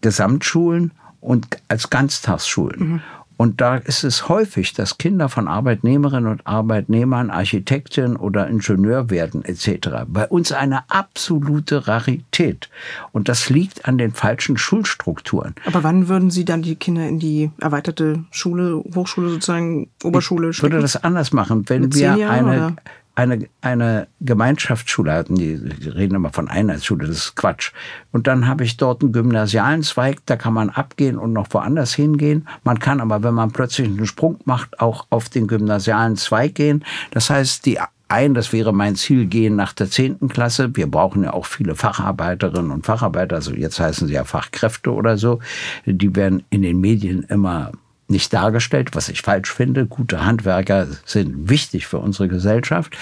[0.00, 2.88] Gesamtschulen und als Ganztagsschulen.
[2.88, 3.00] Mhm.
[3.36, 9.44] Und da ist es häufig, dass Kinder von Arbeitnehmerinnen und Arbeitnehmern Architektin oder Ingenieur werden
[9.44, 9.88] etc.
[10.06, 12.68] Bei uns eine absolute Rarität.
[13.12, 15.54] Und das liegt an den falschen Schulstrukturen.
[15.66, 20.66] Aber wann würden Sie dann die Kinder in die erweiterte Schule, Hochschule sozusagen, Oberschule schicken?
[20.66, 22.76] Ich würde das anders machen, wenn wir eine, oder?
[23.14, 27.72] Eine, eine Gemeinschaftsschule hatten, die, die reden immer von Einheitsschule, das ist Quatsch.
[28.12, 31.94] Und dann habe ich dort einen gymnasialen Zweig, da kann man abgehen und noch woanders
[31.94, 32.48] hingehen.
[32.64, 36.84] Man kann aber, wenn man plötzlich einen Sprung macht, auch auf den gymnasialen Zweig gehen.
[37.12, 40.76] Das heißt, die ein, das wäre mein Ziel, gehen nach der zehnten Klasse.
[40.76, 45.16] Wir brauchen ja auch viele Facharbeiterinnen und Facharbeiter, also jetzt heißen sie ja Fachkräfte oder
[45.16, 45.40] so.
[45.86, 47.72] Die werden in den Medien immer
[48.14, 49.86] nicht dargestellt, was ich falsch finde.
[49.86, 52.96] Gute Handwerker sind wichtig für unsere Gesellschaft.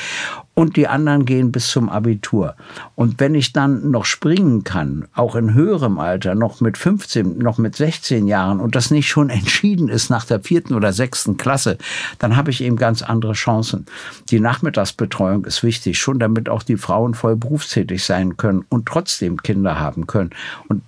[0.54, 2.56] Und die anderen gehen bis zum Abitur.
[2.94, 7.58] Und wenn ich dann noch springen kann, auch in höherem Alter, noch mit 15, noch
[7.58, 11.78] mit 16 Jahren und das nicht schon entschieden ist nach der vierten oder sechsten Klasse,
[12.18, 13.86] dann habe ich eben ganz andere Chancen.
[14.30, 19.42] Die Nachmittagsbetreuung ist wichtig, schon damit auch die Frauen voll berufstätig sein können und trotzdem
[19.42, 20.30] Kinder haben können.
[20.68, 20.82] Und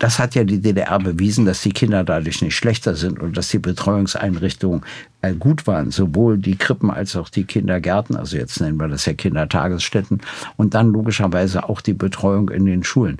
[0.00, 3.48] das hat ja die DDR bewiesen, dass die Kinder dadurch nicht schlechter sind und dass
[3.48, 4.80] die Betreuungseinrichtungen
[5.20, 9.04] äh, gut waren, sowohl die Krippen als auch die Kindergärten, also jetzt nennen wir das
[9.04, 10.22] ja Kindertagesstätten
[10.56, 13.18] und dann logischerweise auch die Betreuung in den Schulen.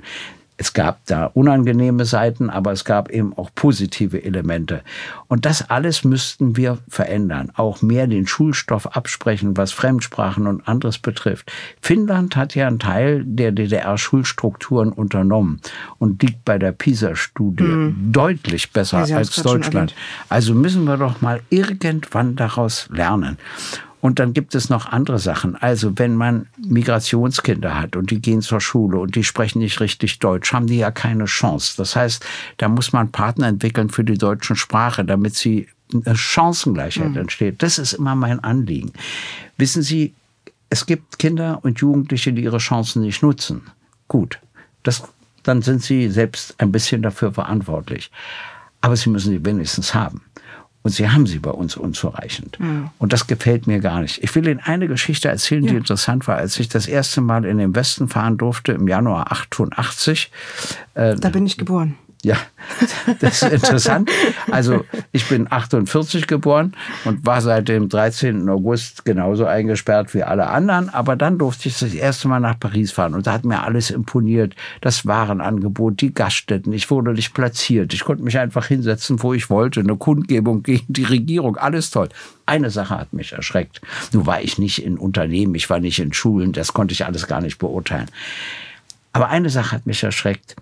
[0.61, 4.83] Es gab da unangenehme Seiten, aber es gab eben auch positive Elemente.
[5.27, 7.51] Und das alles müssten wir verändern.
[7.55, 11.51] Auch mehr den Schulstoff absprechen, was Fremdsprachen und anderes betrifft.
[11.81, 15.61] Finnland hat ja einen Teil der DDR-Schulstrukturen unternommen
[15.97, 18.11] und liegt bei der PISA-Studie mhm.
[18.11, 19.95] deutlich besser ja, als Deutschland.
[20.29, 23.39] Also müssen wir doch mal irgendwann daraus lernen.
[24.01, 25.55] Und dann gibt es noch andere Sachen.
[25.55, 30.19] Also wenn man Migrationskinder hat und die gehen zur Schule und die sprechen nicht richtig
[30.19, 31.75] Deutsch, haben die ja keine Chance.
[31.77, 32.25] Das heißt,
[32.57, 37.17] da muss man Partner entwickeln für die deutsche Sprache, damit sie eine Chancengleichheit mhm.
[37.17, 37.61] entsteht.
[37.61, 38.91] Das ist immer mein Anliegen.
[39.57, 40.13] Wissen Sie,
[40.69, 43.61] es gibt Kinder und Jugendliche, die ihre Chancen nicht nutzen.
[44.07, 44.39] Gut,
[44.83, 45.03] das,
[45.43, 48.09] dann sind sie selbst ein bisschen dafür verantwortlich.
[48.79, 50.21] Aber sie müssen sie wenigstens haben.
[50.83, 52.59] Und sie haben sie bei uns unzureichend.
[52.59, 52.89] Mhm.
[52.97, 54.23] Und das gefällt mir gar nicht.
[54.23, 55.77] Ich will Ihnen eine Geschichte erzählen, die ja.
[55.77, 56.37] interessant war.
[56.37, 60.31] Als ich das erste Mal in den Westen fahren durfte, im Januar 88.
[60.95, 61.95] Äh, da bin ich geboren.
[62.23, 62.37] Ja,
[63.19, 64.11] das ist interessant.
[64.51, 68.47] Also ich bin 48 geboren und war seit dem 13.
[68.47, 70.89] August genauso eingesperrt wie alle anderen.
[70.89, 73.89] Aber dann durfte ich das erste Mal nach Paris fahren und da hat mir alles
[73.89, 74.55] imponiert.
[74.81, 76.71] Das Warenangebot, die Gaststätten.
[76.73, 77.91] Ich wurde nicht platziert.
[77.93, 79.79] Ich konnte mich einfach hinsetzen, wo ich wollte.
[79.79, 81.57] Eine Kundgebung gegen die Regierung.
[81.57, 82.09] Alles toll.
[82.45, 83.81] Eine Sache hat mich erschreckt.
[84.13, 86.51] Nun war ich nicht in Unternehmen, ich war nicht in Schulen.
[86.51, 88.07] Das konnte ich alles gar nicht beurteilen.
[89.11, 90.55] Aber eine Sache hat mich erschreckt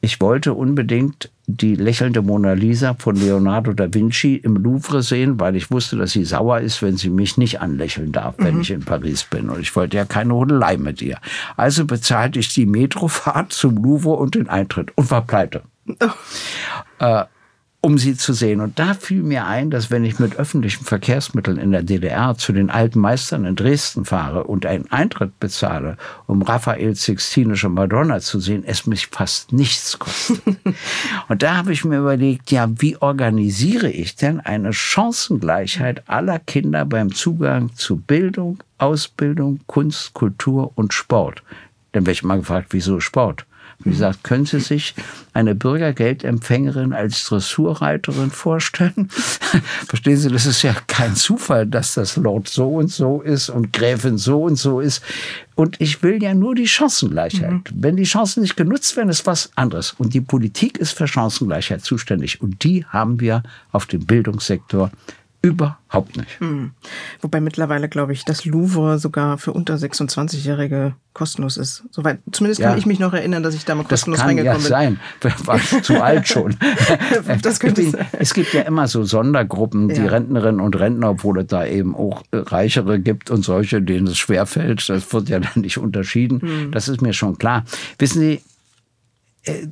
[0.00, 5.56] ich wollte unbedingt die lächelnde Mona Lisa von Leonardo da Vinci im Louvre sehen, weil
[5.56, 8.60] ich wusste, dass sie sauer ist, wenn sie mich nicht anlächeln darf, wenn mhm.
[8.60, 9.48] ich in Paris bin.
[9.48, 11.18] Und ich wollte ja keine Hodelei mit ihr.
[11.56, 15.62] Also bezahlte ich die Metrofahrt zum Louvre und den Eintritt und war pleite.
[15.88, 17.04] Oh.
[17.04, 17.24] Äh,
[17.80, 18.60] um sie zu sehen.
[18.60, 22.52] Und da fiel mir ein, dass wenn ich mit öffentlichen Verkehrsmitteln in der DDR zu
[22.52, 28.40] den alten Meistern in Dresden fahre und einen Eintritt bezahle, um Raphael Sixtinische Madonna zu
[28.40, 30.42] sehen, es mich fast nichts kostet.
[31.28, 36.84] und da habe ich mir überlegt, ja, wie organisiere ich denn eine Chancengleichheit aller Kinder
[36.84, 41.44] beim Zugang zu Bildung, Ausbildung, Kunst, Kultur und Sport?
[41.92, 43.46] Dann werde ich mal gefragt, wieso Sport?
[43.84, 44.94] Wie gesagt, können Sie sich
[45.32, 49.08] eine Bürgergeldempfängerin als Dressurreiterin vorstellen?
[49.86, 53.72] Verstehen Sie, das ist ja kein Zufall, dass das Lord so und so ist und
[53.72, 55.00] Gräfin so und so ist.
[55.54, 57.52] Und ich will ja nur die Chancengleichheit.
[57.52, 57.62] Mhm.
[57.72, 59.92] Wenn die Chancen nicht genutzt werden, ist was anderes.
[59.92, 62.40] Und die Politik ist für Chancengleichheit zuständig.
[62.40, 64.90] Und die haben wir auf dem Bildungssektor
[65.40, 66.40] Überhaupt nicht.
[66.40, 66.72] Hm.
[67.20, 71.84] Wobei mittlerweile, glaube ich, das Louvre sogar für unter 26-Jährige kostenlos ist.
[71.92, 72.76] Soweit, zumindest kann ja.
[72.76, 74.70] ich mich noch erinnern, dass ich da mal kostenlos reingekommen bin.
[74.70, 75.46] Das kann ja sein.
[75.46, 76.56] War zu alt schon.
[77.42, 78.06] das könnte sein.
[78.18, 80.06] Es gibt ja immer so Sondergruppen, die ja.
[80.06, 84.88] Rentnerinnen und Rentner, obwohl es da eben auch Reichere gibt und solche, denen es schwerfällt.
[84.88, 86.40] Das wird ja dann nicht unterschieden.
[86.40, 86.72] Hm.
[86.72, 87.64] Das ist mir schon klar.
[87.98, 88.40] Wissen Sie, äh,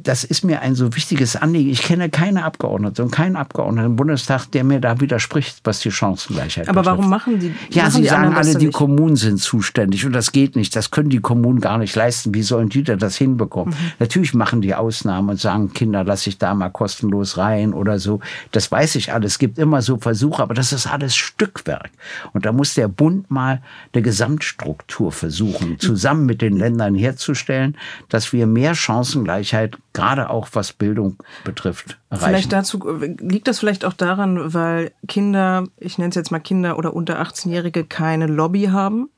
[0.02, 1.70] das ist mir ein so wichtiges Anliegen.
[1.70, 5.90] Ich kenne keine Abgeordnete und keinen Abgeordneten im Bundestag, der mir da widerspricht, was die
[5.90, 6.98] Chancengleichheit Aber betrifft.
[6.98, 7.54] warum machen die?
[7.70, 10.74] Ja, machen sie die sagen alle, die Kommunen sind zuständig und das geht nicht.
[10.76, 12.32] Das können die Kommunen gar nicht leisten.
[12.34, 13.74] Wie sollen die denn das hinbekommen?
[13.74, 13.92] Mhm.
[13.98, 18.20] Natürlich machen die Ausnahmen und sagen, Kinder, lass ich da mal kostenlos rein oder so.
[18.52, 19.32] Das weiß ich alles.
[19.32, 21.90] Es gibt immer so Versuche, aber das ist alles Stückwerk.
[22.32, 23.60] Und da muss der Bund mal
[23.92, 27.76] eine Gesamtstruktur versuchen, zusammen mit den Ländern herzustellen,
[28.08, 32.26] dass wir mehr Chancengleichheit Zeit, gerade auch was Bildung betrifft, erreichen.
[32.26, 32.78] Vielleicht dazu,
[33.20, 37.20] liegt das vielleicht auch daran, weil Kinder, ich nenne es jetzt mal Kinder oder unter
[37.20, 39.08] 18-Jährige, keine Lobby haben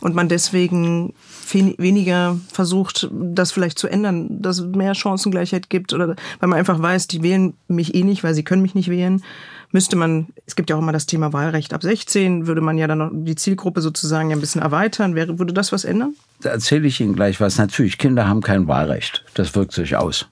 [0.00, 1.14] und man deswegen
[1.52, 6.80] weniger versucht, das vielleicht zu ändern, dass es mehr Chancengleichheit gibt oder weil man einfach
[6.80, 9.22] weiß, die wählen mich eh nicht, weil sie können mich nicht wählen
[9.74, 12.86] müsste man, es gibt ja auch immer das Thema Wahlrecht ab 16, würde man ja
[12.86, 15.16] dann noch die Zielgruppe sozusagen ja ein bisschen erweitern.
[15.16, 16.14] Wäre, würde das was ändern?
[16.42, 17.58] Da erzähle ich Ihnen gleich was.
[17.58, 19.24] Natürlich, Kinder haben kein Wahlrecht.
[19.34, 20.28] Das wirkt sich aus.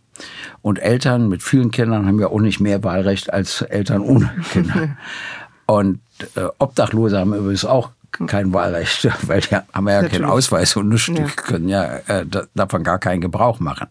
[0.63, 4.97] Und Eltern mit vielen Kindern haben ja auch nicht mehr Wahlrecht als Eltern ohne Kinder.
[5.67, 6.01] Und
[6.37, 7.91] äh, Obdachlose haben übrigens auch
[8.27, 10.13] kein Wahlrecht, weil die haben ja Natürlich.
[10.13, 11.27] keinen Ausweis und nicht, ja.
[11.37, 13.89] können ja äh, davon gar keinen Gebrauch machen.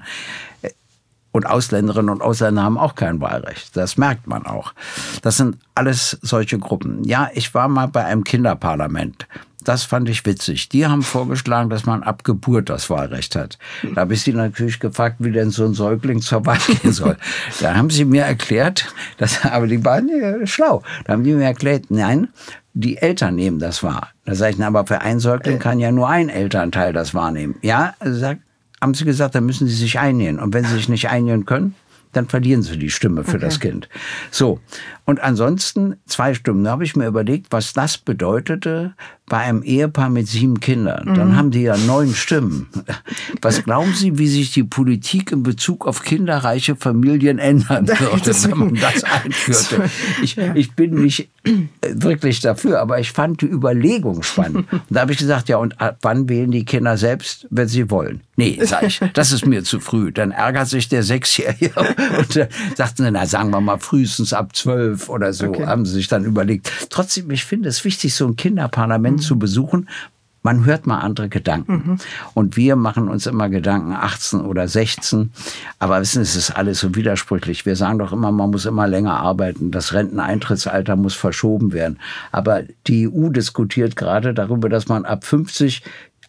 [1.34, 3.78] Und Ausländerinnen und Ausländer haben auch kein Wahlrecht.
[3.78, 4.74] Das merkt man auch.
[5.22, 7.06] Das sind alles solche Gruppen.
[7.06, 9.28] Ja, ich war mal bei einem Kinderparlament.
[9.64, 10.70] Das fand ich witzig.
[10.70, 13.60] Die haben vorgeschlagen, dass man ab Geburt das Wahlrecht hat.
[13.94, 17.18] Da habe ich sie natürlich gefragt, wie denn so ein Säugling zur Wahl gehen soll.
[17.60, 20.82] da haben sie mir erklärt, dass, aber die waren ja schlau.
[21.06, 22.30] Da haben die mir erklärt, nein,
[22.74, 24.10] die Eltern nehmen das wahr.
[24.26, 27.56] Da sage ich, na, aber für einen Säugling kann ja nur ein Elternteil das wahrnehmen.
[27.62, 28.42] Ja, also sagt,
[28.82, 30.40] haben sie gesagt, da müssen sie sich einigen.
[30.40, 31.76] Und wenn sie sich nicht einigen können,
[32.14, 33.46] dann verlieren sie die Stimme für okay.
[33.46, 33.88] das Kind.
[34.32, 34.60] So.
[35.06, 36.64] Und ansonsten zwei Stimmen.
[36.64, 38.94] Da habe ich mir überlegt, was das bedeutete,
[39.32, 41.06] bei einem Ehepaar mit sieben Kindern.
[41.16, 41.36] Dann mhm.
[41.38, 42.68] haben die ja neun Stimmen.
[43.42, 48.58] Was glauben Sie, wie sich die Politik in Bezug auf kinderreiche Familien ändern würde, wenn
[48.58, 49.90] man das einführte?
[50.22, 51.30] Ich, ich bin nicht
[51.82, 54.68] wirklich dafür, aber ich fand die Überlegung spannend.
[54.70, 58.20] Und da habe ich gesagt, ja, und wann wählen die Kinder selbst, wenn sie wollen?
[58.36, 60.12] Nee, sag ich, das ist mir zu früh.
[60.12, 61.72] Dann ärgert sich der Sechsjährige
[62.18, 65.68] und äh, sagt, na, sagen wir mal frühestens ab zwölf oder so, okay.
[65.68, 66.72] haben sie sich dann überlegt.
[66.90, 69.88] Trotzdem, ich finde es wichtig, so ein Kinderparlament zu besuchen.
[70.44, 71.74] Man hört mal andere Gedanken.
[71.74, 71.98] Mhm.
[72.34, 75.32] Und wir machen uns immer Gedanken 18 oder 16.
[75.78, 77.68] Aber wissen, es ist alles so widersprüchlich.
[77.68, 79.70] Wir sagen doch immer, man muss immer länger arbeiten.
[79.70, 82.00] Das Renteneintrittsalter muss verschoben werden.
[82.32, 85.84] Aber die EU diskutiert gerade darüber, dass man ab 50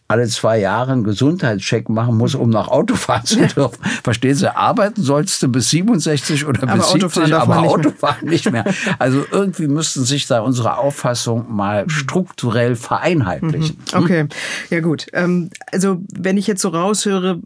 [0.07, 3.77] alle zwei Jahre einen Gesundheitscheck machen muss, um nach Auto fahren zu dürfen.
[4.03, 8.65] Verstehen Sie, arbeiten sollst du bis 67 oder aber bis 70, aber Autofahren nicht mehr.
[8.99, 13.77] Also irgendwie müssten sich da unsere Auffassung mal strukturell vereinheitlichen.
[13.93, 14.03] Mhm.
[14.03, 14.27] Okay,
[14.69, 15.07] ja gut.
[15.13, 17.39] Ähm, also wenn ich jetzt so raushöre,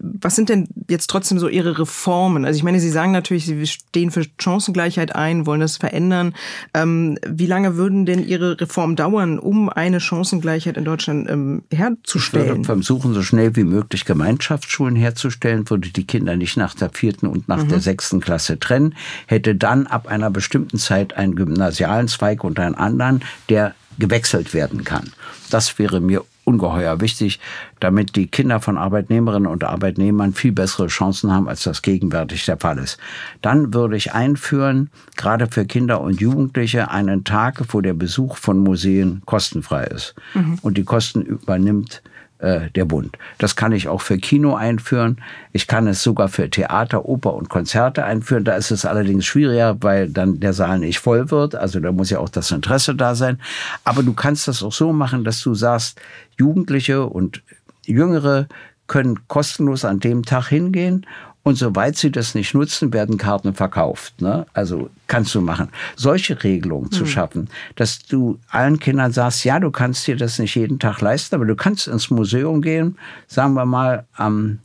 [0.00, 2.44] was sind denn jetzt trotzdem so Ihre Reformen?
[2.44, 6.34] Also ich meine, Sie sagen natürlich, Sie stehen für Chancengleichheit ein, wollen das verändern.
[6.74, 11.62] Ähm, wie lange würden denn Ihre Reformen dauern, um eine Chancengleichheit in Deutschland ähm,
[12.04, 17.26] würde versuchen, so schnell wie möglich Gemeinschaftsschulen herzustellen, würde die Kinder nicht nach der vierten
[17.26, 17.68] und nach mhm.
[17.68, 18.94] der sechsten Klasse trennen,
[19.26, 24.84] hätte dann ab einer bestimmten Zeit einen gymnasialen Zweig und einen anderen, der gewechselt werden
[24.84, 25.12] kann.
[25.50, 27.38] Das wäre mir ungeheuer wichtig,
[27.78, 32.58] damit die Kinder von Arbeitnehmerinnen und Arbeitnehmern viel bessere Chancen haben, als das gegenwärtig der
[32.58, 32.98] Fall ist.
[33.40, 38.58] Dann würde ich einführen, gerade für Kinder und Jugendliche, einen Tag, wo der Besuch von
[38.58, 40.14] Museen kostenfrei ist.
[40.34, 40.58] Mhm.
[40.62, 42.02] Und die Kosten übernimmt
[42.40, 43.16] äh, der Bund.
[43.38, 45.18] Das kann ich auch für Kino einführen.
[45.52, 48.44] Ich kann es sogar für Theater, Oper und Konzerte einführen.
[48.44, 51.54] Da ist es allerdings schwieriger, weil dann der Saal nicht voll wird.
[51.54, 53.40] Also da muss ja auch das Interesse da sein.
[53.84, 56.00] Aber du kannst das auch so machen, dass du sagst,
[56.38, 57.42] Jugendliche und
[57.84, 58.46] Jüngere
[58.86, 61.06] können kostenlos an dem Tag hingehen
[61.42, 64.20] und soweit sie das nicht nutzen, werden Karten verkauft.
[64.20, 64.46] Ne?
[64.52, 65.70] Also kannst du machen.
[65.96, 66.92] Solche Regelungen mhm.
[66.92, 71.00] zu schaffen, dass du allen Kindern sagst, ja, du kannst dir das nicht jeden Tag
[71.00, 74.58] leisten, aber du kannst ins Museum gehen, sagen wir mal am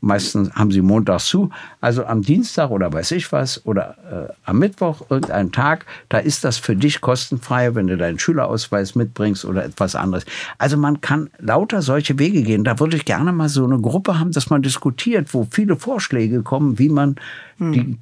[0.00, 1.50] Meistens haben sie montags zu.
[1.80, 6.44] Also am Dienstag oder weiß ich was oder äh, am Mittwoch, irgendeinen Tag, da ist
[6.44, 10.24] das für dich kostenfrei, wenn du deinen Schülerausweis mitbringst oder etwas anderes.
[10.58, 12.64] Also man kann lauter solche Wege gehen.
[12.64, 16.42] Da würde ich gerne mal so eine Gruppe haben, dass man diskutiert, wo viele Vorschläge
[16.42, 17.16] kommen, wie man
[17.58, 17.72] hm.
[17.72, 17.98] die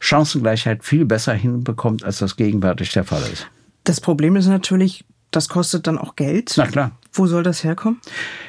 [0.00, 3.48] Chancengleichheit viel besser hinbekommt, als das gegenwärtig der Fall ist.
[3.84, 6.54] Das Problem ist natürlich, das kostet dann auch Geld.
[6.56, 6.92] Na klar.
[7.16, 8.00] Wo soll das herkommen?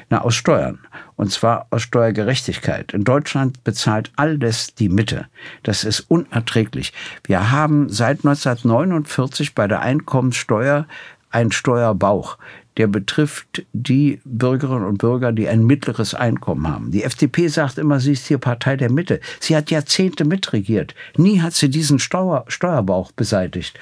[0.09, 0.79] Na, aus Steuern.
[1.15, 2.93] Und zwar aus Steuergerechtigkeit.
[2.93, 5.27] In Deutschland bezahlt alles die Mitte.
[5.63, 6.93] Das ist unerträglich.
[7.25, 10.85] Wir haben seit 1949 bei der Einkommenssteuer
[11.31, 12.37] einen Steuerbauch.
[12.77, 16.91] Der betrifft die Bürgerinnen und Bürger, die ein mittleres Einkommen haben.
[16.91, 19.19] Die FDP sagt immer, sie ist hier Partei der Mitte.
[19.39, 20.93] Sie hat Jahrzehnte mitregiert.
[21.15, 23.79] Nie hat sie diesen Steuer, Steuerbauch beseitigt.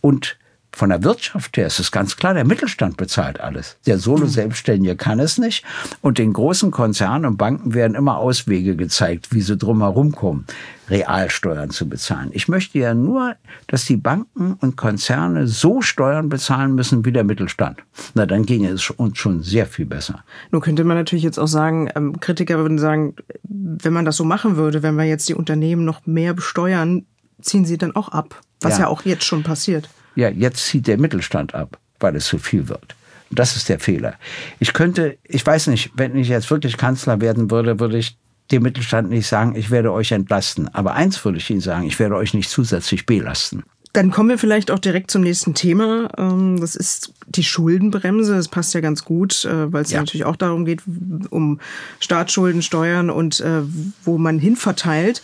[0.00, 0.38] Und
[0.78, 3.78] von der Wirtschaft her ist es ganz klar, der Mittelstand bezahlt alles.
[3.86, 5.64] Der Solo-Selbstständige kann es nicht.
[6.02, 10.46] Und den großen Konzernen und Banken werden immer Auswege gezeigt, wie sie drumherum kommen,
[10.88, 12.30] Realsteuern zu bezahlen.
[12.32, 13.34] Ich möchte ja nur,
[13.66, 17.80] dass die Banken und Konzerne so Steuern bezahlen müssen wie der Mittelstand.
[18.14, 20.22] Na, dann ginge es uns schon sehr viel besser.
[20.52, 24.24] Nun könnte man natürlich jetzt auch sagen, ähm, Kritiker würden sagen, wenn man das so
[24.24, 27.04] machen würde, wenn wir jetzt die Unternehmen noch mehr besteuern,
[27.40, 28.40] ziehen sie dann auch ab.
[28.60, 29.88] Was ja, ja auch jetzt schon passiert.
[30.18, 32.96] Ja, jetzt zieht der Mittelstand ab, weil es zu viel wird.
[33.30, 34.14] Das ist der Fehler.
[34.58, 38.16] Ich könnte, ich weiß nicht, wenn ich jetzt wirklich Kanzler werden würde, würde ich
[38.50, 40.74] dem Mittelstand nicht sagen, ich werde euch entlasten.
[40.74, 43.62] Aber eins würde ich Ihnen sagen, ich werde euch nicht zusätzlich belasten.
[43.92, 46.08] Dann kommen wir vielleicht auch direkt zum nächsten Thema.
[46.18, 48.34] Ähm, das ist die Schuldenbremse.
[48.34, 50.00] Das passt ja ganz gut, äh, weil es ja.
[50.00, 50.82] natürlich auch darum geht,
[51.30, 51.60] um
[52.00, 53.62] Staatsschulden, Steuern und äh,
[54.02, 55.22] wo man hinverteilt.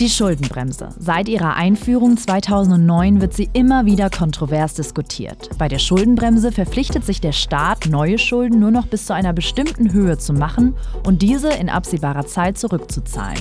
[0.00, 0.88] Die Schuldenbremse.
[0.98, 5.50] Seit ihrer Einführung 2009 wird sie immer wieder kontrovers diskutiert.
[5.56, 9.92] Bei der Schuldenbremse verpflichtet sich der Staat, neue Schulden nur noch bis zu einer bestimmten
[9.92, 10.74] Höhe zu machen
[11.06, 13.38] und diese in absehbarer Zeit zurückzuzahlen.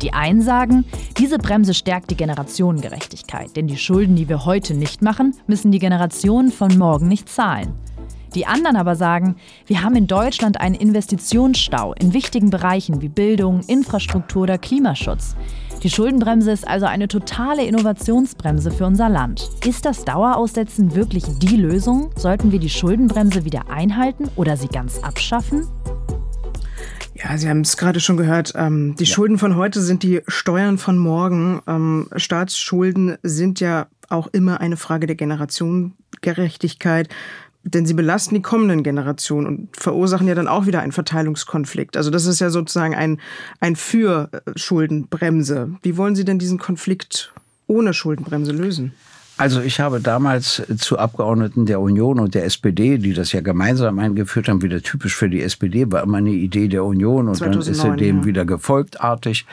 [0.00, 0.84] Die einen sagen,
[1.18, 5.80] diese Bremse stärkt die Generationengerechtigkeit, denn die Schulden, die wir heute nicht machen, müssen die
[5.80, 7.74] Generationen von morgen nicht zahlen.
[8.34, 13.60] Die anderen aber sagen, wir haben in Deutschland einen Investitionsstau in wichtigen Bereichen wie Bildung,
[13.66, 15.34] Infrastruktur oder Klimaschutz.
[15.82, 19.48] Die Schuldenbremse ist also eine totale Innovationsbremse für unser Land.
[19.66, 22.10] Ist das Daueraussetzen wirklich die Lösung?
[22.16, 25.66] Sollten wir die Schuldenbremse wieder einhalten oder sie ganz abschaffen?
[27.14, 28.52] Ja, Sie haben es gerade schon gehört.
[28.56, 29.14] Ähm, die ja.
[29.14, 31.60] Schulden von heute sind die Steuern von morgen.
[31.66, 37.08] Ähm, Staatsschulden sind ja auch immer eine Frage der Generationengerechtigkeit.
[37.62, 41.96] Denn sie belasten die kommenden Generationen und verursachen ja dann auch wieder einen Verteilungskonflikt.
[41.96, 43.20] Also das ist ja sozusagen ein,
[43.60, 45.74] ein für Schuldenbremse.
[45.82, 47.32] Wie wollen Sie denn diesen Konflikt
[47.66, 48.92] ohne Schuldenbremse lösen?
[49.40, 53.98] Also ich habe damals zu Abgeordneten der Union und der SPD, die das ja gemeinsam
[53.98, 57.64] eingeführt haben, wieder typisch für die SPD, war immer eine Idee der Union und 2009,
[57.64, 58.24] dann ist sie dem ja.
[58.26, 59.46] wieder gefolgtartig.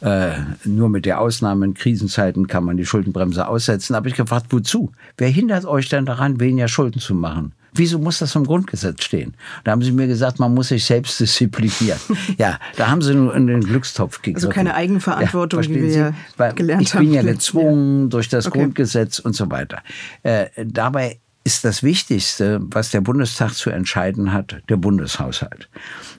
[0.00, 0.32] Äh,
[0.64, 3.92] nur mit der Ausnahme in Krisenzeiten kann man die Schuldenbremse aussetzen.
[3.92, 4.90] Da habe ich gefragt, wozu?
[5.16, 7.52] Wer hindert euch denn daran, weniger Schulden zu machen?
[7.78, 9.34] Wieso muss das im Grundgesetz stehen?
[9.64, 11.98] Da haben sie mir gesagt, man muss sich selbst disziplinieren.
[12.38, 14.48] ja, da haben sie nur in den Glückstopf gegriffen.
[14.48, 17.02] Also keine Eigenverantwortung, ja, wie wir ja gelernt haben.
[17.04, 18.58] Ich bin ja gezwungen durch das okay.
[18.58, 19.82] Grundgesetz und so weiter.
[20.24, 25.70] Äh, dabei ist das Wichtigste, was der Bundestag zu entscheiden hat, der Bundeshaushalt.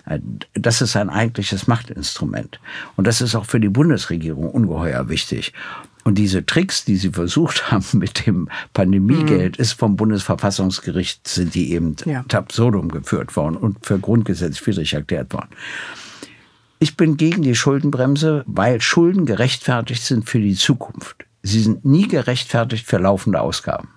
[0.06, 0.20] Äh,
[0.54, 2.60] das ist ein eigentliches Machtinstrument.
[2.96, 5.54] Und das ist auch für die Bundesregierung ungeheuer wichtig.
[6.04, 9.62] Und diese Tricks, die sie versucht haben mit dem Pandemiegeld, mhm.
[9.62, 12.24] ist vom Bundesverfassungsgericht, sind die eben ja.
[12.34, 15.50] absurdum geführt worden und für grundgesetzwidrig erklärt worden.
[16.80, 21.26] Ich bin gegen die Schuldenbremse, weil Schulden gerechtfertigt sind für die Zukunft.
[21.44, 23.90] Sie sind nie gerechtfertigt für laufende Ausgaben.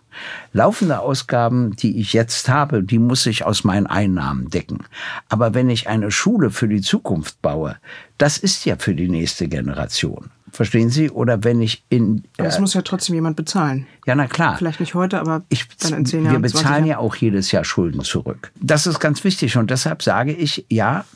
[0.53, 4.85] Laufende Ausgaben, die ich jetzt habe, die muss ich aus meinen Einnahmen decken.
[5.29, 7.77] Aber wenn ich eine Schule für die Zukunft baue,
[8.19, 10.31] das ist ja für die nächste Generation.
[10.53, 11.11] Verstehen Sie?
[11.11, 12.25] Oder wenn ich in.
[12.37, 13.87] Aber es äh, muss ja trotzdem jemand bezahlen.
[14.07, 14.57] Ja, na klar.
[14.59, 16.35] Vielleicht nicht heute, aber ich, dann in zehn Jahren.
[16.35, 18.53] Wir bezahlen ja auch jedes Jahr Schulden zurück.
[18.61, 21.07] Das ist ganz wichtig und deshalb sage ich, ja,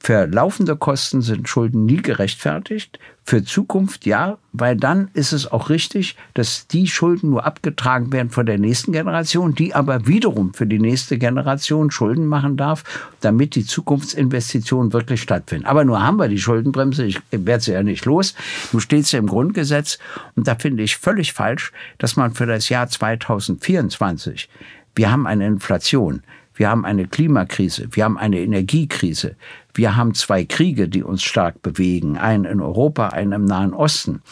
[0.00, 2.98] für laufende Kosten sind Schulden nie gerechtfertigt.
[3.24, 8.30] Für Zukunft ja, weil dann ist es auch richtig, dass die Schulden nur abgetragen werden
[8.30, 12.84] von der nächsten Generation, die aber wiederum für die nächste Generation Schulden machen darf,
[13.20, 15.66] damit die Zukunftsinvestitionen wirklich stattfinden.
[15.66, 18.34] Aber nur haben wir die Schuldenbremse, ich werde sie ja nicht los.
[18.72, 19.98] Nun steht sie im Grundgesetz
[20.36, 24.48] und da finde ich völlig falsch, dass man für das Jahr 2024,
[24.94, 26.22] wir haben eine Inflation,
[26.54, 29.36] wir haben eine Klimakrise, wir haben eine Energiekrise,
[29.78, 34.22] wir haben zwei Kriege, die uns stark bewegen, einen in Europa, einen im Nahen Osten.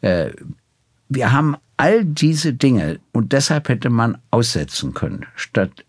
[0.00, 0.30] Äh,
[1.08, 5.84] wir haben all diese Dinge und deshalb hätte man aussetzen können, statt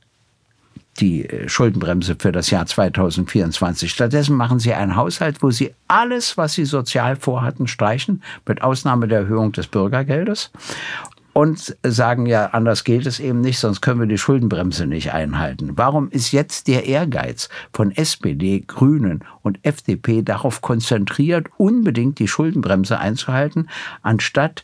[0.99, 3.89] die äh, Schuldenbremse für das Jahr 2024.
[3.89, 9.07] Stattdessen machen sie einen Haushalt, wo sie alles, was sie sozial vorhatten, streichen, mit Ausnahme
[9.07, 10.51] der Erhöhung des Bürgergeldes
[11.35, 15.73] und sagen ja, anders geht es eben nicht, sonst können wir die Schuldenbremse nicht einhalten.
[15.75, 22.99] Warum ist jetzt der Ehrgeiz von SPD, Grünen und FDP darauf konzentriert, unbedingt die Schuldenbremse
[22.99, 23.69] einzuhalten,
[24.01, 24.63] anstatt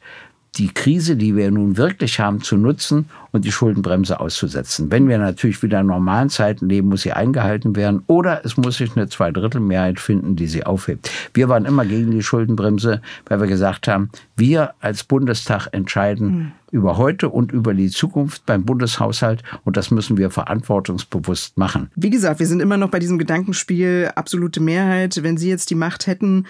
[0.57, 4.91] die Krise, die wir nun wirklich haben, zu nutzen und die Schuldenbremse auszusetzen.
[4.91, 8.77] Wenn wir natürlich wieder in normalen Zeiten leben, muss sie eingehalten werden oder es muss
[8.77, 11.09] sich eine Zweidrittelmehrheit finden, die sie aufhebt.
[11.33, 16.51] Wir waren immer gegen die Schuldenbremse, weil wir gesagt haben, wir als Bundestag entscheiden mhm.
[16.71, 21.89] über heute und über die Zukunft beim Bundeshaushalt und das müssen wir verantwortungsbewusst machen.
[21.95, 25.23] Wie gesagt, wir sind immer noch bei diesem Gedankenspiel absolute Mehrheit.
[25.23, 26.45] Wenn Sie jetzt die Macht hätten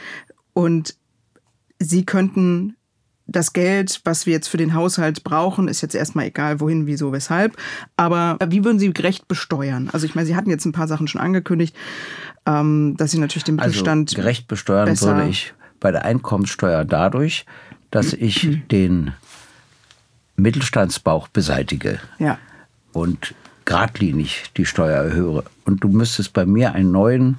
[0.53, 0.95] und
[1.77, 2.75] Sie könnten
[3.31, 7.11] das Geld, was wir jetzt für den Haushalt brauchen, ist jetzt erstmal egal, wohin, wieso,
[7.11, 7.57] weshalb.
[7.97, 9.89] Aber wie würden Sie gerecht besteuern?
[9.91, 11.75] Also ich meine, Sie hatten jetzt ein paar Sachen schon angekündigt,
[12.45, 14.09] ähm, dass Sie natürlich den also Mittelstand.
[14.09, 17.45] Also gerecht besteuern würde ich bei der Einkommenssteuer dadurch,
[17.89, 18.67] dass ich mhm.
[18.69, 19.13] den
[20.35, 21.99] Mittelstandsbauch beseitige.
[22.19, 22.37] Ja.
[22.93, 23.33] Und
[23.65, 25.43] geradlinig die Steuer erhöhe.
[25.65, 27.37] Und du müsstest bei mir einen neuen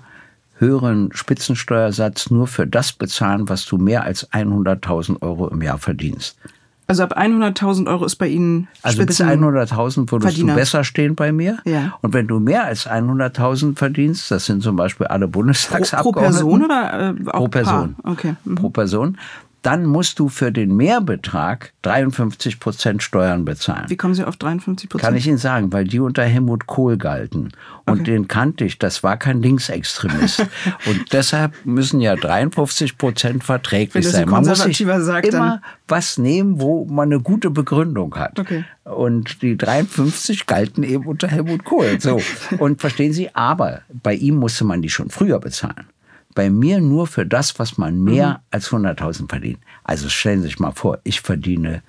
[0.62, 6.38] höheren Spitzensteuersatz nur für das bezahlen, was du mehr als 100.000 Euro im Jahr verdienst.
[6.86, 10.52] Also ab 100.000 Euro ist bei Ihnen Also bis 100.000 würdest Verdiener.
[10.52, 11.58] du besser stehen bei mir.
[11.64, 11.94] Ja.
[12.02, 16.40] Und wenn du mehr als 100.000 verdienst, das sind zum Beispiel alle Bundestagsabgeordneten.
[16.40, 17.94] Pro, pro Person oder äh, auch Pro Person.
[17.94, 18.12] Paar?
[18.12, 18.34] Okay.
[18.44, 18.54] Mhm.
[18.56, 19.18] Pro Person
[19.62, 23.84] dann musst du für den Mehrbetrag 53 Prozent Steuern bezahlen.
[23.88, 25.06] Wie kommen Sie auf 53 Prozent?
[25.06, 27.52] Kann ich Ihnen sagen, weil die unter Helmut Kohl galten.
[27.86, 28.04] Und okay.
[28.04, 30.40] den kannte ich, das war kein Linksextremist.
[30.86, 34.28] und deshalb müssen ja 53 Prozent verträglich sein.
[34.28, 38.38] Man muss sich sagt, immer was nehmen, wo man eine gute Begründung hat.
[38.40, 38.64] Okay.
[38.84, 42.00] Und die 53 galten eben unter Helmut Kohl.
[42.00, 42.20] So.
[42.58, 45.86] Und verstehen Sie, aber bei ihm musste man die schon früher bezahlen
[46.34, 48.36] bei mir nur für das, was man mehr mhm.
[48.50, 49.58] als 100.000 verdient.
[49.84, 51.82] Also stellen Sie sich mal vor, ich verdiene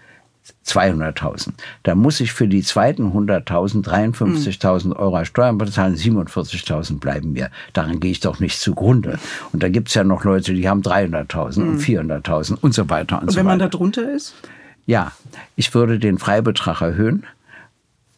[0.65, 1.49] 200.000.
[1.83, 4.91] Da muss ich für die zweiten 100.000 53.000 mhm.
[4.93, 7.49] Euro Steuern bezahlen, 47.000 bleiben mir.
[7.71, 9.19] Daran gehe ich doch nicht zugrunde.
[9.51, 11.69] Und da gibt es ja noch Leute, die haben 300.000 mhm.
[11.69, 14.35] und 400.000 und so weiter und, und so wenn man da drunter ist?
[14.85, 15.13] Ja,
[15.55, 17.23] ich würde den Freibetrag erhöhen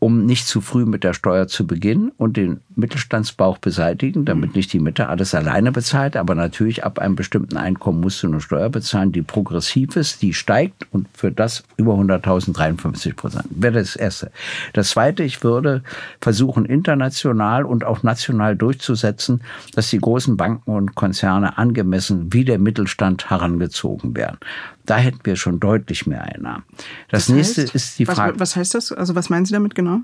[0.06, 4.72] um nicht zu früh mit der Steuer zu beginnen und den Mittelstandsbauch beseitigen, damit nicht
[4.72, 6.16] die Mitte alles alleine bezahlt.
[6.16, 10.36] Aber natürlich ab einem bestimmten Einkommen musst du eine Steuer bezahlen, die progressiv ist, die
[10.36, 13.46] steigt und für das über 100.000 53 Prozent.
[13.50, 14.30] Wäre das Erste.
[14.74, 15.82] Das Zweite, ich würde
[16.22, 19.42] versuchen, international und auch national durchzusetzen,
[19.74, 24.38] dass die großen Banken und Konzerne angemessen wie der Mittelstand herangezogen werden.
[24.86, 26.64] Da hätten wir schon deutlich mehr Einnahmen.
[27.10, 28.40] Das, Das nächste heißt, ist die was, Frage.
[28.40, 28.92] Was heißt das?
[28.92, 30.00] Also was meinen Sie damit genau?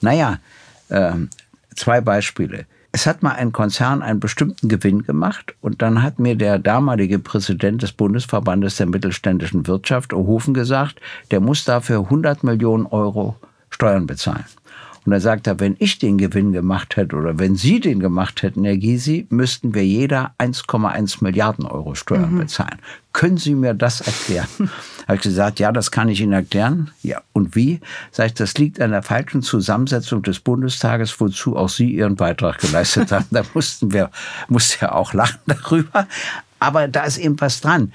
[0.00, 0.38] Naja,
[0.90, 1.30] ähm,
[1.74, 2.66] zwei Beispiele.
[2.90, 7.18] Es hat mal ein Konzern einen bestimmten Gewinn gemacht und dann hat mir der damalige
[7.18, 11.00] Präsident des Bundesverbandes der mittelständischen Wirtschaft, Ohofen, gesagt,
[11.30, 13.36] der muss dafür 100 Millionen Euro
[13.70, 14.44] Steuern bezahlen.
[15.04, 18.42] Und er sagt er, wenn ich den Gewinn gemacht hätte oder wenn Sie den gemacht
[18.42, 22.78] hätten, Herr Gysi, müssten wir jeder 1,1 Milliarden Euro Steuern bezahlen.
[23.12, 24.48] Können Sie mir das erklären?
[25.06, 26.90] Habe ich gesagt, ja, das kann ich Ihnen erklären.
[27.02, 27.80] Ja, und wie?
[28.12, 32.58] Sag ich, das liegt an der falschen Zusammensetzung des Bundestages, wozu auch Sie Ihren Beitrag
[32.58, 33.26] geleistet haben.
[33.30, 34.10] Da mussten wir,
[34.48, 36.06] musste ja auch lachen darüber.
[36.58, 37.92] Aber da ist eben was dran.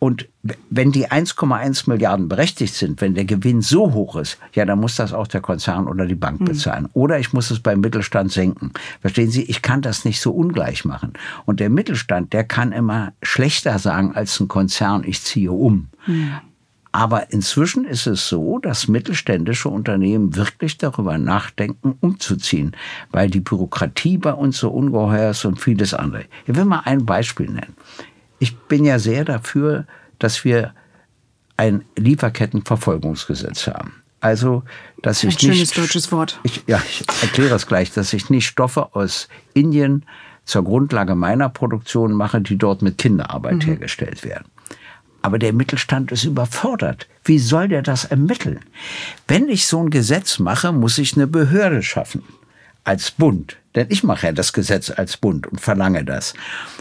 [0.00, 0.28] Und
[0.70, 4.96] wenn die 1,1 Milliarden berechtigt sind, wenn der Gewinn so hoch ist, ja, dann muss
[4.96, 6.88] das auch der Konzern oder die Bank bezahlen.
[6.94, 8.72] Oder ich muss es beim Mittelstand senken.
[9.02, 11.12] Verstehen Sie, ich kann das nicht so ungleich machen.
[11.44, 15.88] Und der Mittelstand, der kann immer schlechter sagen als ein Konzern, ich ziehe um.
[16.92, 22.72] Aber inzwischen ist es so, dass mittelständische Unternehmen wirklich darüber nachdenken, umzuziehen,
[23.12, 26.24] weil die Bürokratie bei uns so ungeheuer ist und vieles andere.
[26.46, 27.76] Ich will mal ein Beispiel nennen.
[28.40, 29.86] Ich bin ja sehr dafür,
[30.18, 30.74] dass wir
[31.56, 34.02] ein Lieferkettenverfolgungsgesetz haben.
[34.20, 34.64] Also,
[35.02, 36.40] dass Ein ich schönes nicht, deutsches Wort.
[36.42, 40.04] Ich, ja, ich erkläre es gleich, dass ich nicht Stoffe aus Indien
[40.44, 44.46] zur Grundlage meiner Produktion mache, die dort mit Kinderarbeit hergestellt werden.
[45.22, 47.06] Aber der Mittelstand ist überfordert.
[47.24, 48.60] Wie soll der das ermitteln?
[49.28, 52.22] Wenn ich so ein Gesetz mache, muss ich eine Behörde schaffen.
[52.84, 53.56] Als Bund.
[53.74, 56.34] Denn ich mache ja das Gesetz als Bund und verlange das.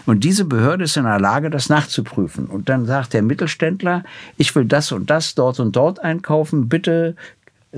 [0.08, 2.48] Und diese Behörde ist in der Lage, das nachzuprüfen.
[2.48, 4.04] Und dann sagt der Mittelständler,
[4.38, 6.68] ich will das und das dort und dort einkaufen.
[6.68, 7.16] Bitte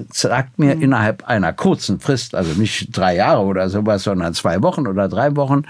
[0.09, 4.87] sagt mir innerhalb einer kurzen Frist, also nicht drei Jahre oder sowas, sondern zwei Wochen
[4.87, 5.63] oder drei Wochen,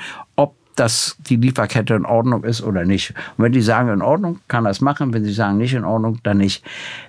[0.76, 3.14] dass die Lieferkette in Ordnung ist oder nicht.
[3.38, 5.14] Und wenn die sagen in Ordnung, kann das machen.
[5.14, 6.64] Wenn sie sagen nicht in Ordnung, dann nicht.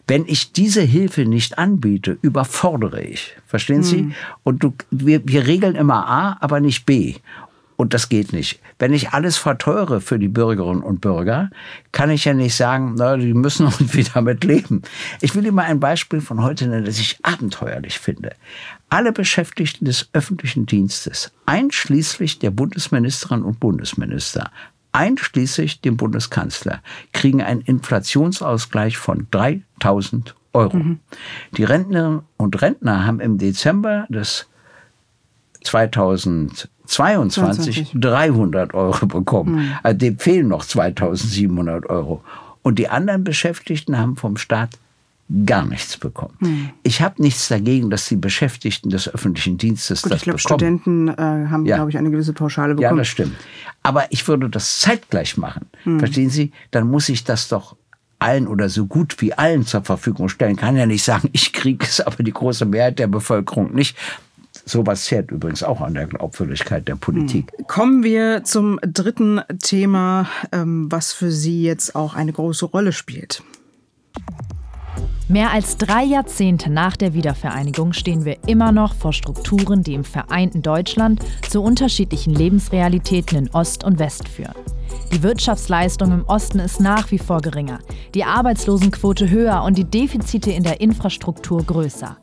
[0.06, 3.36] Wenn ich diese Hilfe nicht anbiete, überfordere ich.
[3.46, 4.12] Verstehen Sie?
[4.44, 7.14] Und du, wir, wir regeln immer A, aber nicht B.
[7.82, 8.60] Und das geht nicht.
[8.78, 11.50] Wenn ich alles verteure für die Bürgerinnen und Bürger,
[11.90, 14.82] kann ich ja nicht sagen, na, die müssen irgendwie damit leben.
[15.20, 18.36] Ich will Ihnen mal ein Beispiel von heute nennen, das ich abenteuerlich finde.
[18.88, 24.52] Alle Beschäftigten des öffentlichen Dienstes, einschließlich der Bundesministerinnen und Bundesminister,
[24.92, 30.78] einschließlich dem Bundeskanzler, kriegen einen Inflationsausgleich von 3000 Euro.
[31.56, 34.46] Die Rentnerinnen und Rentner haben im Dezember des
[36.86, 39.72] 2022 300 Euro bekommen.
[39.82, 42.22] Also dem fehlen noch 2700 Euro.
[42.62, 44.70] Und die anderen Beschäftigten haben vom Staat
[45.46, 46.72] gar nichts bekommen.
[46.82, 50.58] Ich habe nichts dagegen, dass die Beschäftigten des öffentlichen Dienstes Gut, das ich glaube, bekommen.
[50.58, 51.76] Studenten äh, haben, Ja.
[51.76, 52.98] glaube ich, eine gewisse Pauschale Ja, bekommen.
[52.98, 53.34] das stimmt.
[53.82, 55.66] Aber ich würde das zeitgleich machen.
[55.84, 55.98] Hm.
[56.00, 56.52] Verstehen Sie?
[56.70, 57.76] Dann muss ich das doch
[58.18, 60.54] allen oder so gut wie allen zur Verfügung stellen.
[60.56, 63.96] Kann ja nicht sagen, ich kriege es, aber die große Mehrheit der Bevölkerung nicht.
[64.64, 67.52] Sowas zehrt übrigens auch an der Glaubwürdigkeit der Politik.
[67.66, 73.42] Kommen wir zum dritten Thema, ähm, was für Sie jetzt auch eine große Rolle spielt.
[75.28, 80.04] Mehr als drei Jahrzehnte nach der Wiedervereinigung stehen wir immer noch vor Strukturen, die im
[80.04, 84.54] vereinten Deutschland zu unterschiedlichen Lebensrealitäten in Ost und West führen.
[85.12, 87.78] Die Wirtschaftsleistung im Osten ist nach wie vor geringer,
[88.14, 92.16] die Arbeitslosenquote höher und die Defizite in der Infrastruktur größer.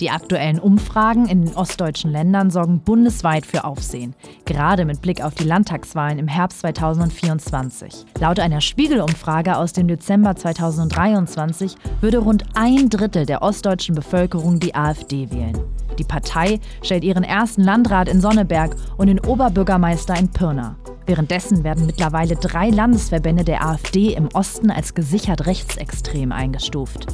[0.00, 4.14] Die aktuellen Umfragen in den ostdeutschen Ländern sorgen bundesweit für Aufsehen,
[4.44, 8.04] gerade mit Blick auf die Landtagswahlen im Herbst 2024.
[8.20, 14.74] Laut einer Spiegel-Umfrage aus dem Dezember 2023 würde rund ein Drittel der ostdeutschen Bevölkerung die
[14.74, 15.58] AfD wählen.
[15.98, 20.76] Die Partei stellt ihren ersten Landrat in Sonneberg und den Oberbürgermeister in Pirna.
[21.06, 27.06] Währenddessen werden mittlerweile drei Landesverbände der AfD im Osten als gesichert rechtsextrem eingestuft.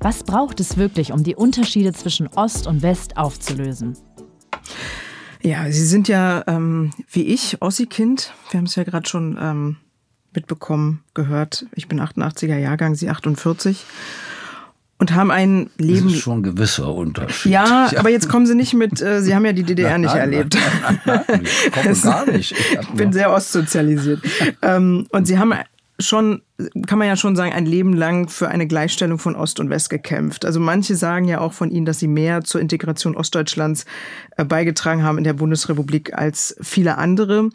[0.00, 3.96] Was braucht es wirklich, um die Unterschiede zwischen Ost und West aufzulösen?
[5.42, 8.34] Ja, Sie sind ja ähm, wie ich Ossi-Kind.
[8.50, 9.76] Wir haben es ja gerade schon ähm,
[10.34, 11.66] mitbekommen, gehört.
[11.74, 13.84] Ich bin 88er Jahrgang, Sie 48.
[15.00, 16.08] Und haben ein Das Leben.
[16.08, 17.50] ist schon ein gewisser Unterschied.
[17.52, 20.20] Ja, aber jetzt kommen Sie nicht mit, äh, Sie haben ja die DDR nicht Nein,
[20.20, 20.56] erlebt.
[20.86, 22.52] Nein, nein, ich komme gar nicht.
[22.52, 24.20] Ich Ich bin sehr ostsozialisiert.
[24.62, 25.54] ähm, und Sie haben
[25.98, 26.42] schon
[26.86, 29.88] kann man ja schon sagen, ein Leben lang für eine Gleichstellung von Ost und West
[29.90, 30.44] gekämpft.
[30.44, 33.86] Also manche sagen ja auch von Ihnen, dass Sie mehr zur Integration Ostdeutschlands
[34.36, 37.48] äh, beigetragen haben in der Bundesrepublik als viele andere.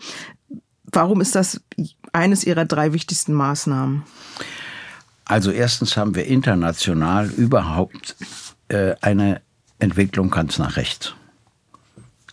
[0.91, 1.61] Warum ist das
[2.13, 4.03] eines Ihrer drei wichtigsten Maßnahmen?
[5.25, 8.15] Also erstens haben wir international überhaupt
[8.69, 9.41] äh, eine
[9.79, 11.13] Entwicklung ganz nach rechts.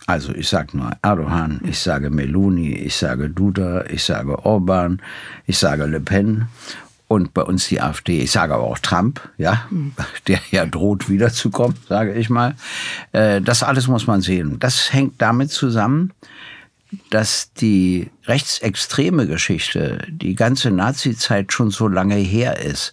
[0.07, 5.01] Also ich sage nur Erdogan, ich sage Meloni, ich sage Duda, ich sage Orban,
[5.47, 6.49] ich sage Le Pen
[7.09, 8.21] und bei uns die AfD.
[8.21, 9.69] Ich sage aber auch Trump, ja,
[10.27, 12.57] der ja droht wiederzukommen, sage ich mal.
[13.13, 14.59] Äh, das alles muss man sehen.
[14.59, 16.13] Das hängt damit zusammen,
[17.11, 22.93] dass die rechtsextreme Geschichte, die ganze Nazi-Zeit schon so lange her ist.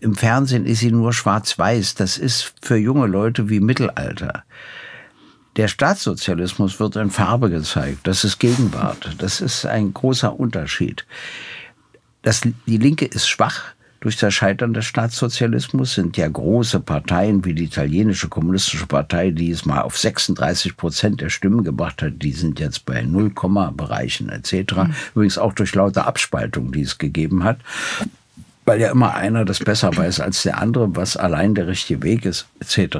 [0.00, 1.94] Im Fernsehen ist sie nur schwarz-weiß.
[1.94, 4.44] Das ist für junge Leute wie Mittelalter.
[5.56, 8.00] Der Staatssozialismus wird in Farbe gezeigt.
[8.04, 9.16] Das ist Gegenwart.
[9.18, 11.06] Das ist ein großer Unterschied.
[12.22, 13.74] Das, die Linke ist schwach.
[14.00, 19.50] Durch das Scheitern des Staatssozialismus sind ja große Parteien wie die italienische kommunistische Partei, die
[19.50, 24.74] es mal auf 36 Prozent der Stimmen gebracht hat, die sind jetzt bei Nullkomma-Bereichen etc.
[24.74, 24.94] Mhm.
[25.14, 27.58] Übrigens auch durch lauter Abspaltung, die es gegeben hat
[28.66, 32.24] weil ja immer einer das besser weiß als der andere, was allein der richtige Weg
[32.24, 32.98] ist, etc.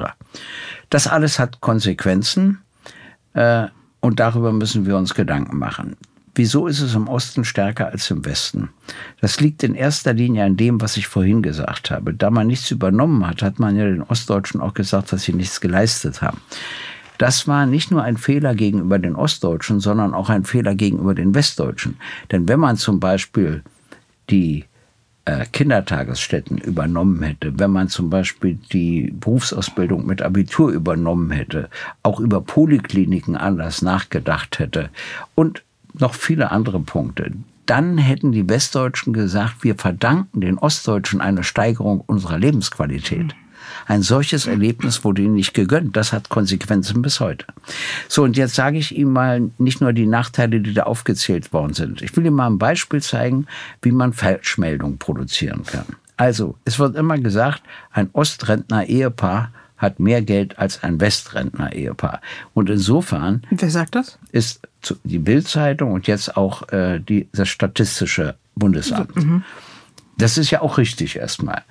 [0.88, 2.59] Das alles hat Konsequenzen
[3.34, 3.66] äh,
[4.01, 5.96] und darüber müssen wir uns Gedanken machen.
[6.35, 8.68] Wieso ist es im Osten stärker als im Westen?
[9.20, 12.14] Das liegt in erster Linie an dem, was ich vorhin gesagt habe.
[12.14, 15.61] Da man nichts übernommen hat, hat man ja den Ostdeutschen auch gesagt, dass sie nichts
[15.61, 16.41] geleistet haben.
[17.18, 21.35] Das war nicht nur ein Fehler gegenüber den Ostdeutschen, sondern auch ein Fehler gegenüber den
[21.35, 21.97] Westdeutschen.
[22.31, 23.62] Denn wenn man zum Beispiel
[24.31, 24.64] die
[25.26, 31.68] äh, Kindertagesstätten übernommen hätte, wenn man zum Beispiel die Berufsausbildung mit Abitur übernommen hätte,
[32.03, 34.89] auch über Polikliniken anders nachgedacht hätte
[35.35, 35.62] und
[36.01, 37.32] noch viele andere Punkte,
[37.66, 43.34] dann hätten die Westdeutschen gesagt, wir verdanken den Ostdeutschen eine Steigerung unserer Lebensqualität.
[43.86, 45.96] Ein solches Erlebnis wurde ihnen nicht gegönnt.
[45.96, 47.46] Das hat Konsequenzen bis heute.
[48.09, 51.74] So, und jetzt sage ich Ihnen mal nicht nur die Nachteile, die da aufgezählt worden
[51.74, 52.03] sind.
[52.03, 53.46] Ich will Ihnen mal ein Beispiel zeigen,
[53.82, 55.86] wie man Falschmeldungen produzieren kann.
[56.16, 62.20] Also, es wird immer gesagt, ein Ostrentner-Ehepaar hat mehr Geld als ein Westrentner-Ehepaar.
[62.55, 63.43] Und insofern.
[63.51, 64.18] Wer sagt das?
[64.31, 64.68] Ist
[65.05, 69.16] die Bildzeitung und jetzt auch äh, die, das Statistische Bundesamt.
[69.16, 69.43] Mhm.
[70.18, 71.62] Das ist ja auch richtig erstmal.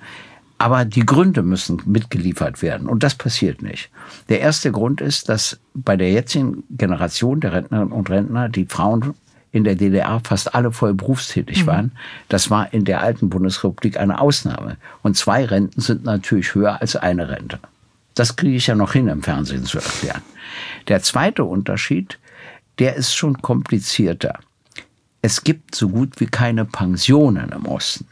[0.58, 3.90] Aber die Gründe müssen mitgeliefert werden und das passiert nicht.
[4.28, 9.14] Der erste Grund ist, dass bei der jetzigen Generation der Rentnerinnen und Rentner die Frauen
[9.52, 11.66] in der DDR fast alle voll berufstätig mhm.
[11.66, 11.92] waren.
[12.28, 14.76] Das war in der alten Bundesrepublik eine Ausnahme.
[15.02, 17.58] Und zwei Renten sind natürlich höher als eine Rente.
[18.20, 20.20] Das kriege ich ja noch hin im Fernsehen zu erklären.
[20.88, 22.18] Der zweite Unterschied,
[22.78, 24.40] der ist schon komplizierter.
[25.22, 28.06] Es gibt so gut wie keine Pensionen im Osten.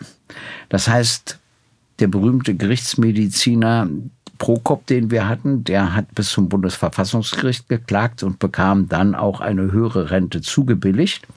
[0.70, 1.38] Das heißt,
[1.98, 3.86] der berühmte Gerichtsmediziner
[4.38, 9.72] Prokop, den wir hatten, der hat bis zum Bundesverfassungsgericht geklagt und bekam dann auch eine
[9.72, 11.28] höhere Rente zugebilligt,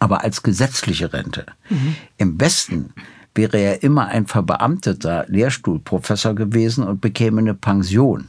[0.00, 1.46] aber als gesetzliche Rente.
[1.70, 1.94] Mhm.
[2.18, 2.92] Im Westen
[3.36, 8.28] wäre er immer ein verbeamteter Lehrstuhlprofessor gewesen und bekäme eine Pension.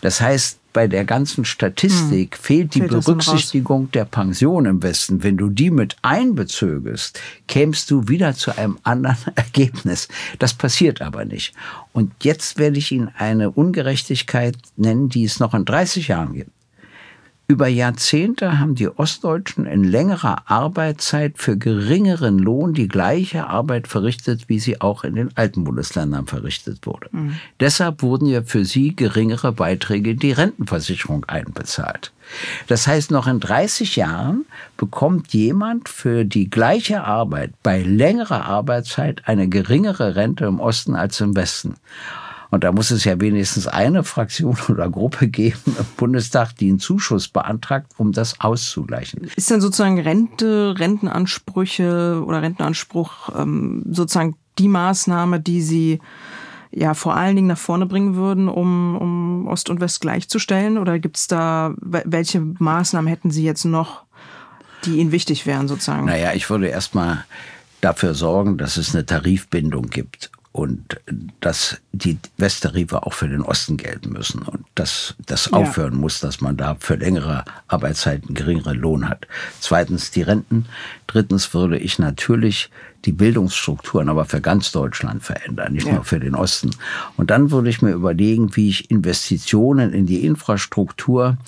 [0.00, 2.42] Das heißt, bei der ganzen Statistik hm.
[2.42, 5.22] fehlt die fehlt Berücksichtigung der Pension im Westen.
[5.22, 10.08] Wenn du die mit einbezögest, kämst du wieder zu einem anderen Ergebnis.
[10.38, 11.54] Das passiert aber nicht.
[11.92, 16.50] Und jetzt werde ich Ihnen eine Ungerechtigkeit nennen, die es noch in 30 Jahren gibt.
[17.50, 24.50] Über Jahrzehnte haben die Ostdeutschen in längerer Arbeitszeit für geringeren Lohn die gleiche Arbeit verrichtet,
[24.50, 27.08] wie sie auch in den alten Bundesländern verrichtet wurde.
[27.10, 27.36] Mhm.
[27.58, 32.12] Deshalb wurden ja für sie geringere Beiträge in die Rentenversicherung einbezahlt.
[32.66, 34.44] Das heißt, noch in 30 Jahren
[34.76, 41.18] bekommt jemand für die gleiche Arbeit bei längerer Arbeitszeit eine geringere Rente im Osten als
[41.22, 41.76] im Westen.
[42.50, 46.78] Und da muss es ja wenigstens eine Fraktion oder Gruppe geben im Bundestag, die einen
[46.78, 49.30] Zuschuss beantragt, um das auszugleichen.
[49.36, 56.00] Ist denn sozusagen Rente, Rentenansprüche oder Rentenanspruch ähm, sozusagen die Maßnahme, die Sie
[56.70, 60.78] ja vor allen Dingen nach vorne bringen würden, um, um Ost und West gleichzustellen?
[60.78, 64.02] Oder gibt es da, welche Maßnahmen hätten Sie jetzt noch,
[64.84, 66.06] die Ihnen wichtig wären sozusagen?
[66.06, 67.24] Naja, ich würde erstmal
[67.80, 71.00] dafür sorgen, dass es eine Tarifbindung gibt und
[71.38, 75.52] dass die Westtarife auch für den Osten gelten müssen und dass das ja.
[75.52, 79.28] aufhören muss, dass man da für längere Arbeitszeiten geringere Lohn hat.
[79.60, 80.66] Zweitens die Renten.
[81.06, 82.70] Drittens würde ich natürlich
[83.04, 85.94] die Bildungsstrukturen aber für ganz Deutschland verändern, nicht ja.
[85.94, 86.70] nur für den Osten.
[87.16, 91.38] Und dann würde ich mir überlegen, wie ich Investitionen in die Infrastruktur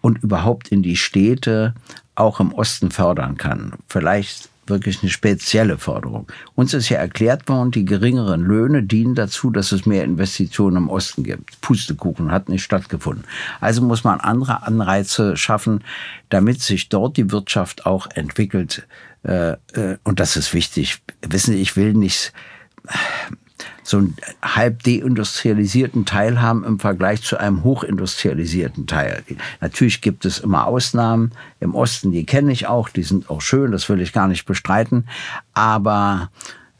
[0.00, 1.74] und überhaupt in die Städte
[2.14, 3.72] auch im Osten fördern kann.
[3.88, 6.26] Vielleicht wirklich eine spezielle Forderung.
[6.54, 10.88] Uns ist ja erklärt worden, die geringeren Löhne dienen dazu, dass es mehr Investitionen im
[10.88, 11.60] Osten gibt.
[11.60, 13.24] Pustekuchen hat nicht stattgefunden.
[13.60, 15.84] Also muss man andere Anreize schaffen,
[16.30, 18.86] damit sich dort die Wirtschaft auch entwickelt.
[19.22, 21.02] Äh, äh, und das ist wichtig.
[21.28, 22.32] Wissen Sie, ich will nicht
[23.82, 29.22] so einen halb deindustrialisierten Teil haben im Vergleich zu einem hochindustrialisierten Teil.
[29.60, 31.32] Natürlich gibt es immer Ausnahmen.
[31.60, 34.46] Im Osten, die kenne ich auch, die sind auch schön, das will ich gar nicht
[34.46, 35.06] bestreiten.
[35.54, 36.30] Aber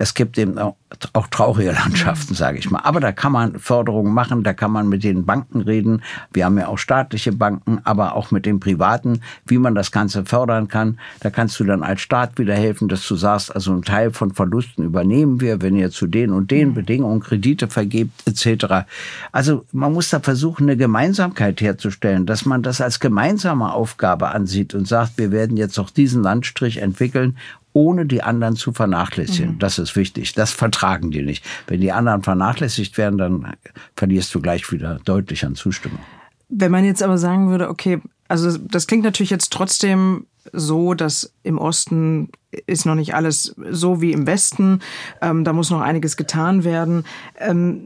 [0.01, 0.77] es gibt eben auch,
[1.13, 2.81] auch traurige Landschaften, sage ich mal.
[2.81, 6.03] Aber da kann man Förderungen machen, da kann man mit den Banken reden.
[6.33, 10.25] Wir haben ja auch staatliche Banken, aber auch mit den privaten, wie man das Ganze
[10.25, 10.99] fördern kann.
[11.21, 14.33] Da kannst du dann als Staat wieder helfen, dass du sagst, also einen Teil von
[14.33, 18.87] Verlusten übernehmen wir, wenn ihr zu den und den Bedingungen Kredite vergebt etc.
[19.33, 24.75] Also man muss da versuchen, eine Gemeinsamkeit herzustellen, dass man das als gemeinsame Aufgabe ansieht
[24.75, 27.37] und sagt, wir werden jetzt auch diesen Landstrich entwickeln
[27.73, 29.55] ohne die anderen zu vernachlässigen.
[29.55, 29.59] Mhm.
[29.59, 30.35] Das ist wichtig.
[30.35, 31.45] Das vertragen die nicht.
[31.67, 33.55] Wenn die anderen vernachlässigt werden, dann
[33.97, 36.01] verlierst du gleich wieder deutlich an Zustimmung.
[36.49, 41.33] Wenn man jetzt aber sagen würde, okay, also das klingt natürlich jetzt trotzdem so, dass
[41.43, 42.31] im Osten
[42.67, 44.81] ist noch nicht alles so wie im Westen.
[45.21, 47.05] Ähm, da muss noch einiges getan werden.
[47.39, 47.83] Ähm,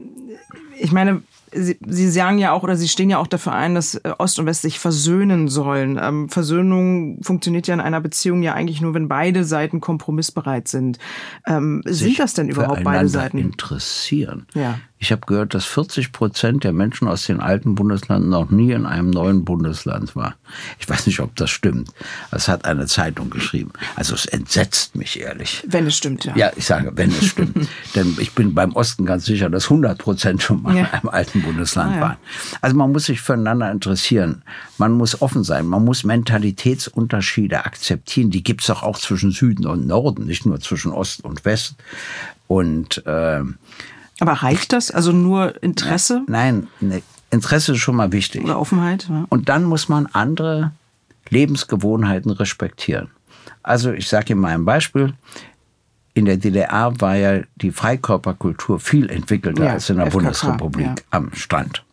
[0.79, 1.21] ich meine,
[1.51, 4.39] Sie, Sie sagen ja auch oder Sie stehen ja auch dafür ein, dass äh, Ost
[4.39, 5.99] und West sich versöhnen sollen.
[6.01, 10.99] Ähm, Versöhnung funktioniert ja in einer Beziehung ja eigentlich nur, wenn beide Seiten kompromissbereit sind.
[11.45, 13.37] Ähm, sind das denn überhaupt beide Seiten?
[13.37, 14.47] interessieren.
[14.53, 14.79] Ja.
[15.05, 18.87] Ich habe gehört, dass 40 Prozent der Menschen aus den alten Bundesländern noch nie in
[18.87, 20.33] einem neuen Bundesland war.
[20.79, 21.91] Ich weiß nicht, ob das stimmt.
[22.31, 23.71] Das hat eine Zeitung geschrieben.
[23.95, 25.63] Also es entsetzt mich ehrlich.
[25.67, 26.35] Wenn es stimmt, ja.
[26.35, 27.69] Ja, ich sage, wenn es stimmt.
[27.95, 30.85] Denn ich bin beim Osten ganz sicher, dass 100 Prozent schon mal ja.
[30.85, 32.01] in einem alten Bundesland ah, ja.
[32.01, 32.17] waren.
[32.61, 34.41] Also man muss sich füreinander interessieren.
[34.79, 35.67] Man muss offen sein.
[35.67, 38.31] Man muss Mentalitätsunterschiede akzeptieren.
[38.31, 41.75] Die gibt es doch auch zwischen Süden und Norden, nicht nur zwischen Ost und West.
[42.47, 43.41] Und äh,
[44.19, 44.91] aber reicht das?
[44.91, 46.23] Also nur Interesse?
[46.27, 47.01] Nein, ne,
[47.31, 48.43] Interesse ist schon mal wichtig.
[48.43, 49.07] Oder Offenheit.
[49.09, 49.25] Ja.
[49.29, 50.71] Und dann muss man andere
[51.29, 53.09] Lebensgewohnheiten respektieren.
[53.63, 55.13] Also ich sage Ihnen mal ein Beispiel.
[56.13, 60.85] In der DDR war ja die Freikörperkultur viel entwickelter ja, als in der FKK, Bundesrepublik
[60.85, 60.95] ja.
[61.09, 61.83] am Strand.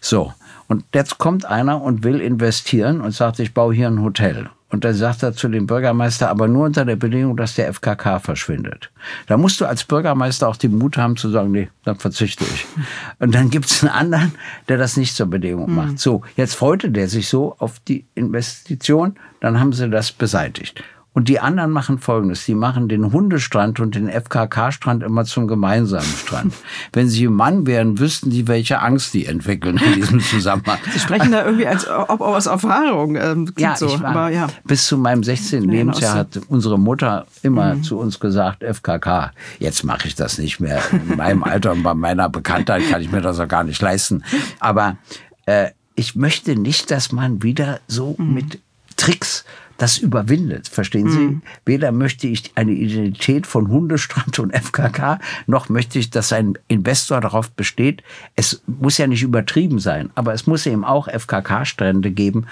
[0.00, 0.32] So,
[0.68, 4.48] und jetzt kommt einer und will investieren und sagt, ich baue hier ein Hotel.
[4.70, 8.18] Und dann sagt er zu dem Bürgermeister, aber nur unter der Bedingung, dass der FKK
[8.18, 8.90] verschwindet.
[9.26, 12.66] Da musst du als Bürgermeister auch den Mut haben zu sagen, nee, dann verzichte ich.
[13.18, 14.34] Und dann gibt es einen anderen,
[14.68, 15.92] der das nicht zur Bedingung macht.
[15.92, 15.96] Mhm.
[15.96, 20.82] So, jetzt freute der sich so auf die Investition, dann haben sie das beseitigt.
[21.18, 22.44] Und die anderen machen Folgendes.
[22.44, 26.54] Die machen den Hundestrand und den FKK-Strand immer zum gemeinsamen Strand.
[26.92, 30.78] Wenn sie Mann wären, wüssten sie, welche Angst die entwickeln in diesem Zusammenhang.
[30.92, 33.16] Sie sprechen da irgendwie als ob aus Erfahrung.
[33.16, 33.86] Ähm, ja, so.
[33.86, 35.64] ich war, Aber, ja, bis zu meinem 16.
[35.64, 37.82] Nee, Lebensjahr hat unsere Mutter immer mhm.
[37.82, 39.32] zu uns gesagt, FKK.
[39.58, 40.80] Jetzt mache ich das nicht mehr.
[40.92, 44.22] In meinem Alter und bei meiner Bekanntheit kann ich mir das auch gar nicht leisten.
[44.60, 44.98] Aber
[45.46, 48.34] äh, ich möchte nicht, dass man wieder so mhm.
[48.34, 48.60] mit
[48.94, 49.44] Tricks
[49.78, 50.68] das überwindet.
[50.68, 51.18] Verstehen Sie?
[51.18, 51.42] Mhm.
[51.64, 57.20] Weder möchte ich eine Identität von Hundestrand und FKK, noch möchte ich, dass ein Investor
[57.20, 58.02] darauf besteht.
[58.34, 62.46] Es muss ja nicht übertrieben sein, aber es muss eben auch FKK-Strände geben.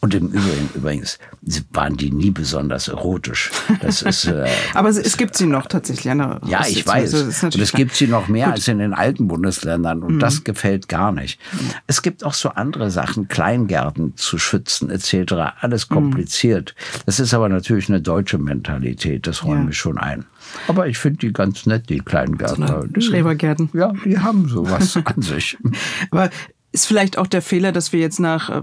[0.00, 1.18] Und im Übrigen, übrigens,
[1.72, 3.50] waren die nie besonders erotisch.
[3.80, 6.08] Das ist, äh, Aber es, gibt sie noch tatsächlich.
[6.08, 7.14] Eine ja, ich weiß.
[7.14, 8.54] Also, und es gibt sie noch mehr Gut.
[8.54, 10.04] als in den alten Bundesländern.
[10.04, 10.18] Und mhm.
[10.20, 11.40] das gefällt gar nicht.
[11.52, 11.70] Mhm.
[11.88, 15.34] Es gibt auch so andere Sachen, Kleingärten zu schützen etc.
[15.60, 15.94] Alles mhm.
[15.94, 16.76] kompliziert.
[16.76, 17.00] Mhm.
[17.06, 19.26] Das ist aber natürlich eine deutsche Mentalität.
[19.26, 19.70] Das räume ja.
[19.70, 20.26] ich schon ein.
[20.68, 22.66] Aber ich finde die ganz nett, die Kleingärten.
[22.94, 23.68] So Schrebergärten.
[23.72, 25.58] Ja, die haben sowas an sich.
[26.12, 26.30] Aber
[26.70, 28.62] ist vielleicht auch der Fehler, dass wir jetzt nach äh,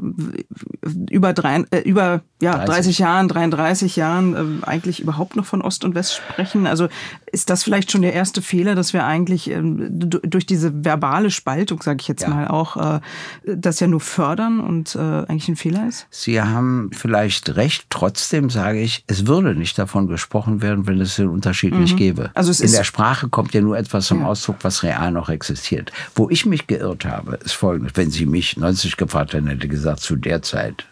[1.10, 2.76] über, drei, äh, über ja, 30.
[2.76, 6.68] 30 Jahren, 33 Jahren äh, eigentlich überhaupt noch von Ost und West sprechen.
[6.68, 6.88] Also
[7.32, 11.82] ist das vielleicht schon der erste Fehler, dass wir eigentlich ähm, durch diese verbale Spaltung,
[11.82, 12.30] sage ich jetzt ja.
[12.30, 13.00] mal auch, äh,
[13.46, 16.06] das ja nur fördern und äh, eigentlich ein Fehler ist?
[16.12, 17.88] Sie haben vielleicht recht.
[17.90, 21.82] Trotzdem sage ich, es würde nicht davon gesprochen werden, wenn es den Unterschied mhm.
[21.82, 22.30] nicht gäbe.
[22.36, 24.28] Also es In der Sprache kommt ja nur etwas zum ja.
[24.28, 25.92] Ausdruck, was real noch existiert.
[26.14, 30.00] Wo ich mich geirrt habe, ist folgendes wenn Sie mich 90 gefragt hätten, hätte gesagt,
[30.00, 30.86] zu der Zeit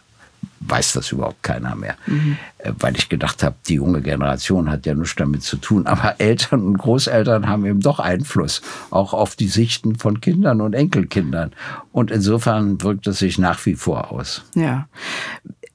[0.67, 1.95] weiß das überhaupt keiner mehr.
[2.07, 2.37] Mhm.
[2.79, 5.87] Weil ich gedacht habe, die junge Generation hat ja nichts damit zu tun.
[5.87, 10.73] Aber Eltern und Großeltern haben eben doch Einfluss, auch auf die Sichten von Kindern und
[10.73, 11.51] Enkelkindern.
[11.91, 14.43] Und insofern wirkt es sich nach wie vor aus.
[14.55, 14.87] Ja.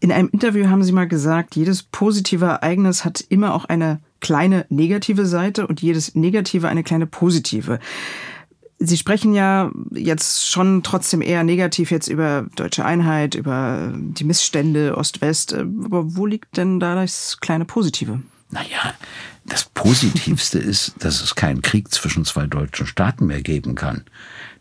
[0.01, 4.65] In einem Interview haben Sie mal gesagt, jedes positive Ereignis hat immer auch eine kleine
[4.69, 7.79] negative Seite und jedes negative eine kleine positive.
[8.81, 14.97] Sie sprechen ja jetzt schon trotzdem eher negativ jetzt über deutsche Einheit, über die Missstände
[14.97, 15.53] Ost-West.
[15.53, 18.21] Aber wo liegt denn da das kleine Positive?
[18.51, 18.95] Naja,
[19.45, 24.05] das Positivste ist, dass es keinen Krieg zwischen zwei deutschen Staaten mehr geben kann.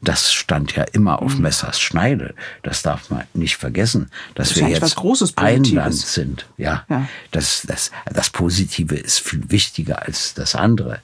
[0.01, 1.43] Das stand ja immer auf mhm.
[1.43, 2.35] Messers Schneide.
[2.63, 4.97] Das darf man nicht vergessen, dass das wir jetzt
[5.37, 6.47] ein Land sind.
[6.57, 10.99] Ja, ja, Das, das, das Positive ist viel wichtiger als das andere.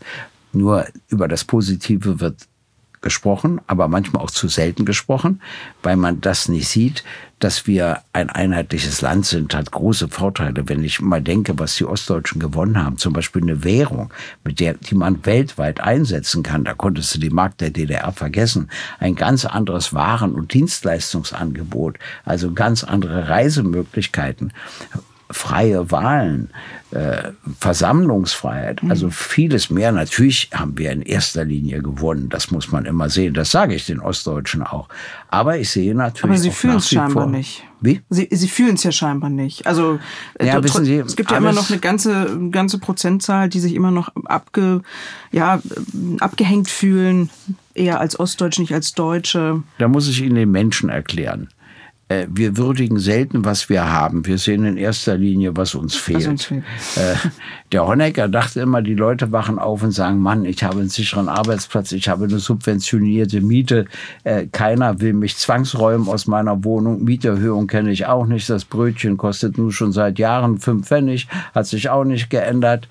[0.52, 2.48] Nur über das Positive wird
[3.04, 5.42] gesprochen, aber manchmal auch zu selten gesprochen,
[5.84, 7.04] weil man das nicht sieht,
[7.38, 10.68] dass wir ein einheitliches Land sind, hat große Vorteile.
[10.68, 14.12] Wenn ich mal denke, was die Ostdeutschen gewonnen haben, zum Beispiel eine Währung,
[14.44, 18.70] mit der, die man weltweit einsetzen kann, da konntest du die Markt der DDR vergessen.
[19.00, 24.54] Ein ganz anderes Waren- und Dienstleistungsangebot, also ganz andere Reisemöglichkeiten
[25.34, 26.50] freie Wahlen,
[26.94, 28.92] äh, Versammlungsfreiheit, mhm.
[28.92, 29.92] also vieles mehr.
[29.92, 33.34] Natürlich haben wir in erster Linie gewonnen, das muss man immer sehen.
[33.34, 34.90] Das sage ich den Ostdeutschen auch.
[35.30, 36.24] Aber ich sehe natürlich.
[36.24, 37.32] Aber Sie fühlen es scheinbar vor.
[37.32, 37.64] nicht.
[37.82, 38.02] Wie?
[38.10, 39.66] Sie, Sie fühlen es ja scheinbar nicht.
[39.66, 40.00] Also
[40.36, 43.74] äh, ja, wissen Sie, es gibt ja immer noch eine ganze, ganze Prozentzahl, die sich
[43.74, 44.82] immer noch abge,
[45.32, 45.62] ja,
[46.20, 47.30] abgehängt fühlen,
[47.74, 49.64] eher als Ostdeutsche, nicht als Deutsche.
[49.80, 51.50] Da muss ich Ihnen den Menschen erklären.
[52.14, 54.26] Äh, wir würdigen selten, was wir haben.
[54.26, 56.20] Wir sehen in erster Linie, was uns fehlt.
[56.20, 56.64] Was uns fehlt.
[56.96, 57.16] Äh,
[57.72, 61.30] der Honecker dachte immer, die Leute wachen auf und sagen, Mann, ich habe einen sicheren
[61.30, 63.86] Arbeitsplatz, ich habe eine subventionierte Miete,
[64.24, 69.18] äh, keiner will mich zwangsräumen aus meiner Wohnung, Mieterhöhung kenne ich auch nicht, das Brötchen
[69.18, 72.88] kostet nun schon seit Jahren fünf Pfennig, hat sich auch nicht geändert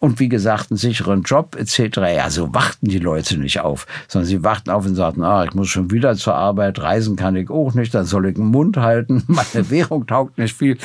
[0.00, 1.98] und wie gesagt einen sicheren Job etc.
[2.16, 5.54] Ja, so warten die Leute nicht auf, sondern sie warten auf und sagen, ah, ich
[5.54, 8.76] muss schon wieder zur Arbeit, reisen kann ich auch nicht, dann soll ich einen Mund
[8.76, 10.78] halten, meine Währung taugt nicht viel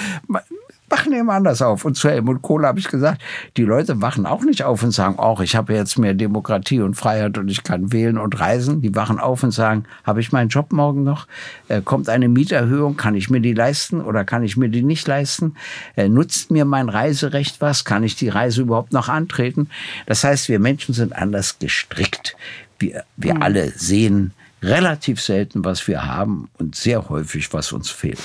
[0.96, 1.84] wachen eben anders auf.
[1.84, 3.22] Und zu Helmut Kohl habe ich gesagt,
[3.58, 6.96] die Leute wachen auch nicht auf und sagen, auch ich habe jetzt mehr Demokratie und
[6.96, 8.82] Freiheit und ich kann wählen und reisen.
[8.82, 11.28] Die wachen auf und sagen, habe ich meinen Job morgen noch?
[11.68, 12.96] Äh, kommt eine Mieterhöhung?
[12.96, 15.56] Kann ich mir die leisten oder kann ich mir die nicht leisten?
[15.96, 17.84] Äh, nutzt mir mein Reiserecht was?
[17.84, 19.70] Kann ich die Reise überhaupt noch antreten?
[20.06, 22.38] Das heißt, wir Menschen sind anders gestrickt.
[22.80, 23.42] Wir, wir mhm.
[23.42, 24.32] alle sehen
[24.62, 28.20] relativ selten, was wir haben und sehr häufig, was uns fehlt.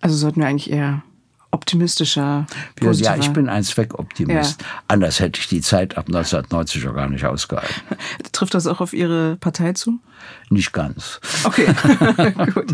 [0.00, 1.02] Also sollten wir eigentlich eher
[1.50, 2.46] optimistischer.
[2.80, 4.60] Ja, ich bin ein Zweckoptimist.
[4.60, 4.66] Ja.
[4.88, 7.74] Anders hätte ich die Zeit ab 1990 auch gar nicht ausgehalten.
[8.32, 9.98] Trifft das auch auf Ihre Partei zu?
[10.48, 11.20] Nicht ganz.
[11.42, 11.66] Okay,
[12.54, 12.72] gut.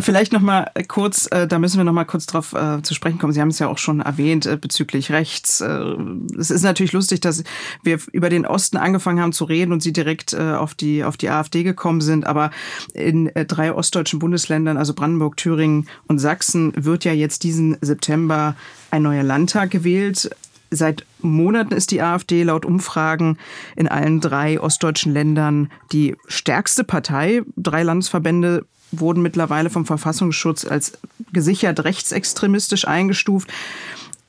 [0.00, 3.18] Vielleicht noch mal kurz, äh, da müssen wir noch mal kurz drauf äh, zu sprechen
[3.18, 3.32] kommen.
[3.32, 5.62] Sie haben es ja auch schon erwähnt äh, bezüglich rechts.
[5.62, 5.94] Äh,
[6.38, 7.42] es ist natürlich lustig, dass
[7.82, 11.16] wir über den Osten angefangen haben zu reden und Sie direkt äh, auf die auf
[11.16, 12.26] die AfD gekommen sind.
[12.26, 12.50] Aber
[12.92, 18.56] in äh, drei ostdeutschen Bundesländern, also Brandenburg, Thüringen und Sachsen, wird ja jetzt diesen September
[18.90, 20.30] ein neuer Landtag gewählt.
[20.76, 23.38] Seit Monaten ist die AfD laut Umfragen
[23.74, 27.42] in allen drei ostdeutschen Ländern die stärkste Partei.
[27.56, 30.98] Drei Landesverbände wurden mittlerweile vom Verfassungsschutz als
[31.32, 33.52] gesichert rechtsextremistisch eingestuft.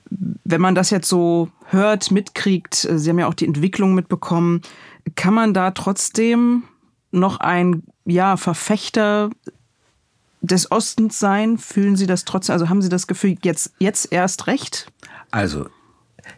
[0.10, 4.62] Wenn man das jetzt so hört, mitkriegt, Sie haben ja auch die Entwicklung mitbekommen,
[5.16, 6.64] kann man da trotzdem
[7.12, 9.30] noch ein ja, Verfechter
[10.42, 11.58] des Ostens sein?
[11.58, 12.54] Fühlen Sie das trotzdem?
[12.54, 14.88] Also haben Sie das Gefühl, jetzt, jetzt erst recht?
[15.32, 15.68] Also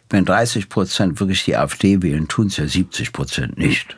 [0.08, 3.96] wenn 30 Prozent wirklich die AfD wählen, tun es ja 70 Prozent nicht.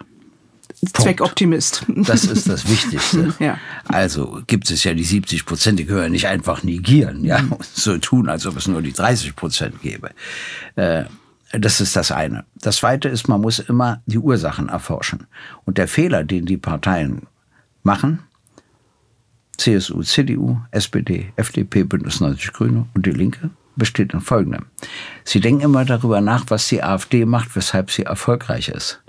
[0.92, 1.84] Zweckoptimist.
[1.88, 3.34] Das ist das Wichtigste.
[3.38, 3.58] ja.
[3.84, 7.96] Also gibt es ja die 70 Prozent, die können nicht einfach negieren, ja, und so
[7.98, 10.10] tun, als ob es nur die 30 Prozent gäbe.
[10.74, 11.04] Äh,
[11.52, 12.44] das ist das eine.
[12.56, 15.26] Das zweite ist, man muss immer die Ursachen erforschen.
[15.64, 17.26] Und der Fehler, den die Parteien
[17.82, 18.20] machen,
[19.58, 24.66] CSU, CDU, SPD, FDP, Bündnis 90 Grüne und die Linke, besteht in folgendem.
[25.24, 29.02] Sie denken immer darüber nach, was die AfD macht, weshalb sie erfolgreich ist.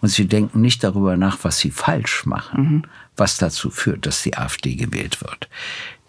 [0.00, 2.82] Und sie denken nicht darüber nach, was sie falsch machen, mhm.
[3.16, 5.48] was dazu führt, dass die AfD gewählt wird.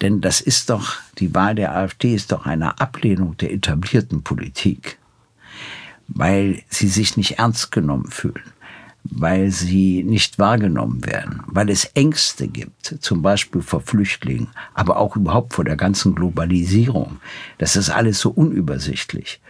[0.00, 4.98] Denn das ist doch, die Wahl der AfD ist doch eine Ablehnung der etablierten Politik,
[6.08, 8.52] weil sie sich nicht ernst genommen fühlen
[9.04, 15.16] weil sie nicht wahrgenommen werden, weil es Ängste gibt, zum Beispiel vor Flüchtlingen, aber auch
[15.16, 17.18] überhaupt vor der ganzen Globalisierung.
[17.58, 19.40] Das ist alles so unübersichtlich.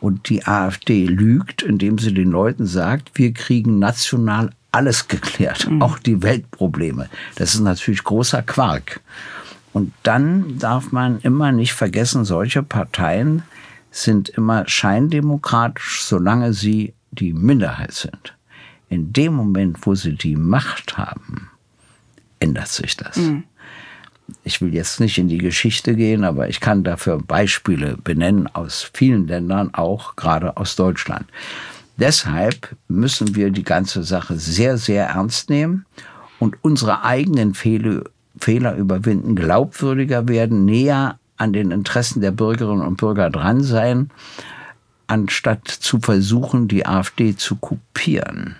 [0.00, 5.82] Und die AfD lügt, indem sie den Leuten sagt, wir kriegen national alles geklärt, mhm.
[5.82, 7.08] auch die Weltprobleme.
[7.36, 9.00] Das ist natürlich großer Quark.
[9.72, 13.42] Und dann darf man immer nicht vergessen, solche Parteien
[13.90, 18.34] sind immer scheindemokratisch, solange sie die Minderheit sind
[18.92, 21.50] in dem Moment, wo sie die Macht haben,
[22.40, 23.16] ändert sich das.
[23.16, 23.44] Mhm.
[24.44, 28.90] Ich will jetzt nicht in die Geschichte gehen, aber ich kann dafür Beispiele benennen aus
[28.92, 31.26] vielen Ländern, auch gerade aus Deutschland.
[31.96, 35.86] Deshalb müssen wir die ganze Sache sehr, sehr ernst nehmen
[36.38, 38.04] und unsere eigenen Fehler,
[38.38, 44.10] Fehler überwinden, glaubwürdiger werden, näher an den Interessen der Bürgerinnen und Bürger dran sein
[45.12, 48.56] anstatt zu versuchen, die AfD zu kopieren.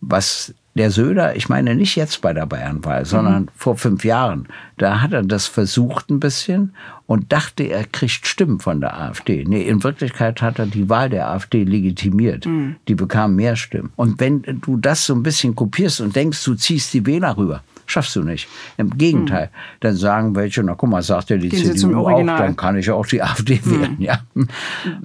[0.00, 3.48] Was der Söder, ich meine nicht jetzt bei der Bayernwahl, sondern mhm.
[3.56, 4.46] vor fünf Jahren,
[4.78, 6.74] da hat er das versucht ein bisschen
[7.06, 9.44] und dachte, er kriegt Stimmen von der AfD.
[9.46, 12.46] Nee, in Wirklichkeit hat er die Wahl der AfD legitimiert.
[12.46, 12.76] Mhm.
[12.86, 13.92] Die bekam mehr Stimmen.
[13.96, 17.64] Und wenn du das so ein bisschen kopierst und denkst, du ziehst die Wähler rüber,
[17.86, 18.48] schaffst du nicht.
[18.76, 19.76] Im Gegenteil, mhm.
[19.80, 22.88] dann sagen welche, na guck mal, sagt ja die Gehen CDU auch, dann kann ich
[22.90, 23.70] auch die AfD mhm.
[23.70, 23.96] wählen.
[23.98, 24.20] Ja.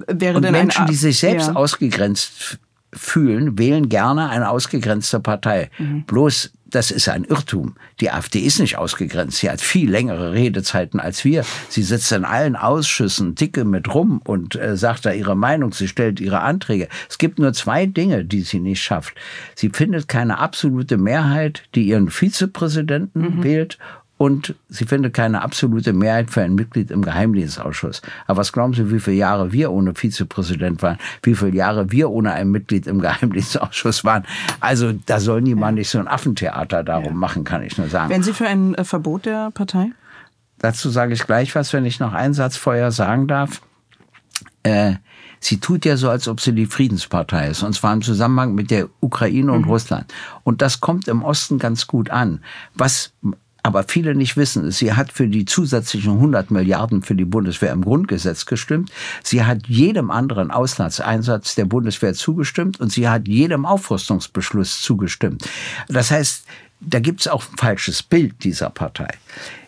[0.06, 1.54] Wäre und Menschen, die sich selbst ja.
[1.54, 2.60] ausgegrenzt
[2.92, 5.70] fühlen, wählen gerne eine ausgegrenzte Partei.
[5.78, 6.04] Mhm.
[6.04, 7.76] Bloß, das ist ein Irrtum.
[8.00, 9.38] Die AfD ist nicht ausgegrenzt.
[9.38, 11.44] Sie hat viel längere Redezeiten als wir.
[11.68, 15.72] Sie sitzt in allen Ausschüssen dicke mit rum und äh, sagt da ihre Meinung.
[15.72, 16.88] Sie stellt ihre Anträge.
[17.08, 19.14] Es gibt nur zwei Dinge, die sie nicht schafft.
[19.54, 23.44] Sie findet keine absolute Mehrheit, die ihren Vizepräsidenten mhm.
[23.44, 23.78] wählt
[24.18, 28.00] und sie findet keine absolute Mehrheit für ein Mitglied im Geheimdienstausschuss.
[28.26, 30.98] Aber was glauben Sie, wie viele Jahre wir ohne Vizepräsident waren?
[31.22, 34.24] Wie viele Jahre wir ohne ein Mitglied im Geheimdienstausschuss waren?
[34.60, 35.80] Also da soll niemand ja.
[35.80, 37.12] nicht so ein Affentheater darum ja.
[37.12, 38.10] machen, kann ich nur sagen.
[38.10, 39.90] Wären Sie für ein äh, Verbot der Partei?
[40.58, 43.60] Dazu sage ich gleich was, wenn ich noch einen Satz vorher sagen darf.
[44.62, 44.94] Äh,
[45.40, 48.70] sie tut ja so, als ob sie die Friedenspartei ist, und zwar im Zusammenhang mit
[48.70, 49.70] der Ukraine und mhm.
[49.70, 50.12] Russland.
[50.42, 52.42] Und das kommt im Osten ganz gut an.
[52.74, 53.12] Was
[53.66, 57.82] aber viele nicht wissen Sie hat für die zusätzlichen 100 Milliarden für die Bundeswehr im
[57.82, 58.92] Grundgesetz gestimmt.
[59.24, 65.48] Sie hat jedem anderen Auslandseinsatz der Bundeswehr zugestimmt und sie hat jedem Aufrüstungsbeschluss zugestimmt.
[65.88, 66.44] Das heißt,
[66.80, 69.08] da gibt es auch ein falsches Bild dieser Partei.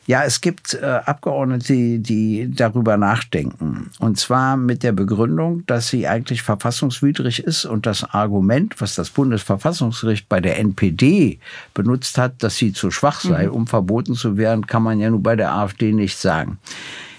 [0.09, 3.91] Ja, es gibt äh, Abgeordnete, die, darüber nachdenken.
[3.99, 9.11] Und zwar mit der Begründung, dass sie eigentlich verfassungswidrig ist und das Argument, was das
[9.11, 11.39] Bundesverfassungsgericht bei der NPD
[11.75, 13.53] benutzt hat, dass sie zu schwach sei, mhm.
[13.53, 16.57] um verboten zu werden, kann man ja nur bei der AfD nicht sagen.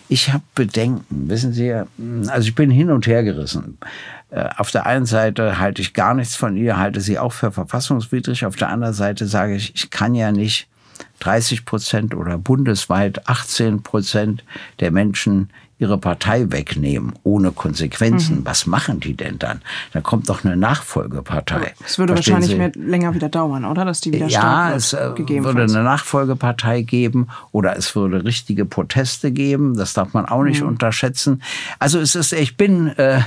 [0.08, 3.78] Ich habe Bedenken, wissen Sie, also ich bin hin und her gerissen.
[4.32, 7.52] Äh, auf der einen Seite halte ich gar nichts von ihr, halte sie auch für
[7.52, 8.48] verfassungswidrig.
[8.48, 10.68] Auf der anderen Seite sage ich, ich kann ja nicht
[11.20, 14.44] 30 Prozent oder bundesweit 18 Prozent
[14.80, 18.40] der Menschen ihre Partei wegnehmen, ohne Konsequenzen.
[18.40, 18.46] Mhm.
[18.46, 19.62] Was machen die denn dann?
[19.94, 21.74] Da kommt doch eine Nachfolgepartei.
[21.86, 23.86] Es würde Verstehen wahrscheinlich mehr, länger wieder dauern, oder?
[23.86, 29.32] Dass die wieder ja, es äh, würde eine Nachfolgepartei geben oder es würde richtige Proteste
[29.32, 29.78] geben.
[29.78, 30.68] Das darf man auch nicht mhm.
[30.68, 31.42] unterschätzen.
[31.80, 33.22] Also es ist, ich bin, äh,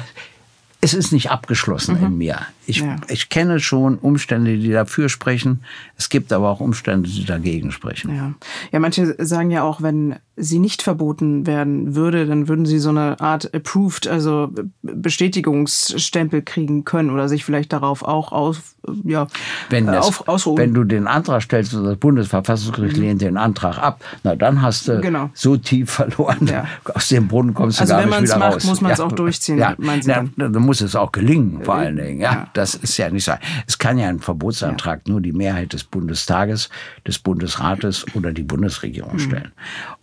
[0.83, 2.07] es ist nicht abgeschlossen mhm.
[2.07, 2.39] in mir.
[2.67, 2.97] Ich, ja.
[3.09, 5.65] ich kenne schon Umstände, die dafür sprechen.
[5.97, 8.15] Es gibt aber auch Umstände, die dagegen sprechen.
[8.15, 8.35] Ja,
[8.71, 12.89] ja manche sagen ja auch, wenn sie nicht verboten werden würde, dann würden sie so
[12.89, 14.51] eine Art approved, also
[14.83, 19.27] Bestätigungsstempel kriegen können oder sich vielleicht darauf auch aus, ja,
[19.69, 20.57] wenn das, auf, ausruhen.
[20.57, 23.03] Wenn du den Antrag stellst und das Bundesverfassungsgericht mhm.
[23.03, 25.31] lehnt den Antrag ab, na dann hast du genau.
[25.35, 26.47] so tief verloren.
[26.47, 26.67] Ja.
[26.95, 28.55] Aus dem Brunnen kommst du also gar nicht wieder macht, raus.
[28.55, 29.05] Also wenn man es macht, muss man es ja.
[29.05, 29.59] auch durchziehen.
[29.59, 29.77] Ja.
[30.05, 32.21] Ja, dann muss es auch gelingen, vor allen Dingen.
[32.21, 32.49] Ja.
[32.53, 33.33] Das ist ja nicht so.
[33.67, 35.13] Es kann ja ein Verbotsantrag ja.
[35.13, 36.69] nur die Mehrheit des Bundestages,
[37.07, 39.19] des Bundesrates oder die Bundesregierung mhm.
[39.19, 39.53] stellen.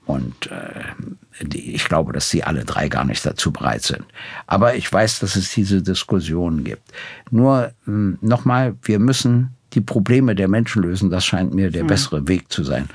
[0.06, 4.06] Und äh, die, ich glaube, dass sie alle drei gar nicht dazu bereit sind.
[4.48, 6.84] Aber ich weiß, dass es diese Diskussionen gibt.
[7.30, 11.10] Nur hm, nochmal, wir müssen die Probleme der Menschen lösen.
[11.10, 11.88] Das scheint mir der mhm.
[11.88, 12.90] bessere Weg zu sein.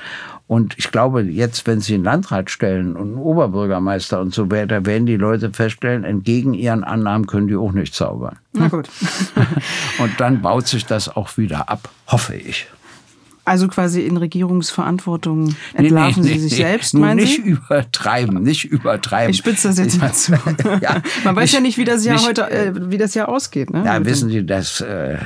[0.46, 4.84] Und ich glaube, jetzt, wenn Sie einen Landrat stellen und einen Oberbürgermeister und so weiter,
[4.84, 8.36] werden die Leute feststellen, entgegen ihren Annahmen können die auch nicht zaubern.
[8.52, 8.88] Na gut.
[9.98, 12.66] und dann baut sich das auch wieder ab, hoffe ich.
[13.46, 17.42] Also quasi in Regierungsverantwortung entlarven nee, nee, Sie sich nee, selbst, meinen nicht Sie?
[17.42, 19.30] Nicht übertreiben, nicht übertreiben.
[19.30, 20.32] Ich spitze das jetzt mal zu.
[20.80, 23.28] ja, Man weiß nicht, ja nicht, wie das Jahr nicht, heute, äh, wie das Jahr
[23.28, 23.70] ausgeht.
[23.70, 23.82] Ne?
[23.84, 25.18] Ja, wissen Sie, dass äh,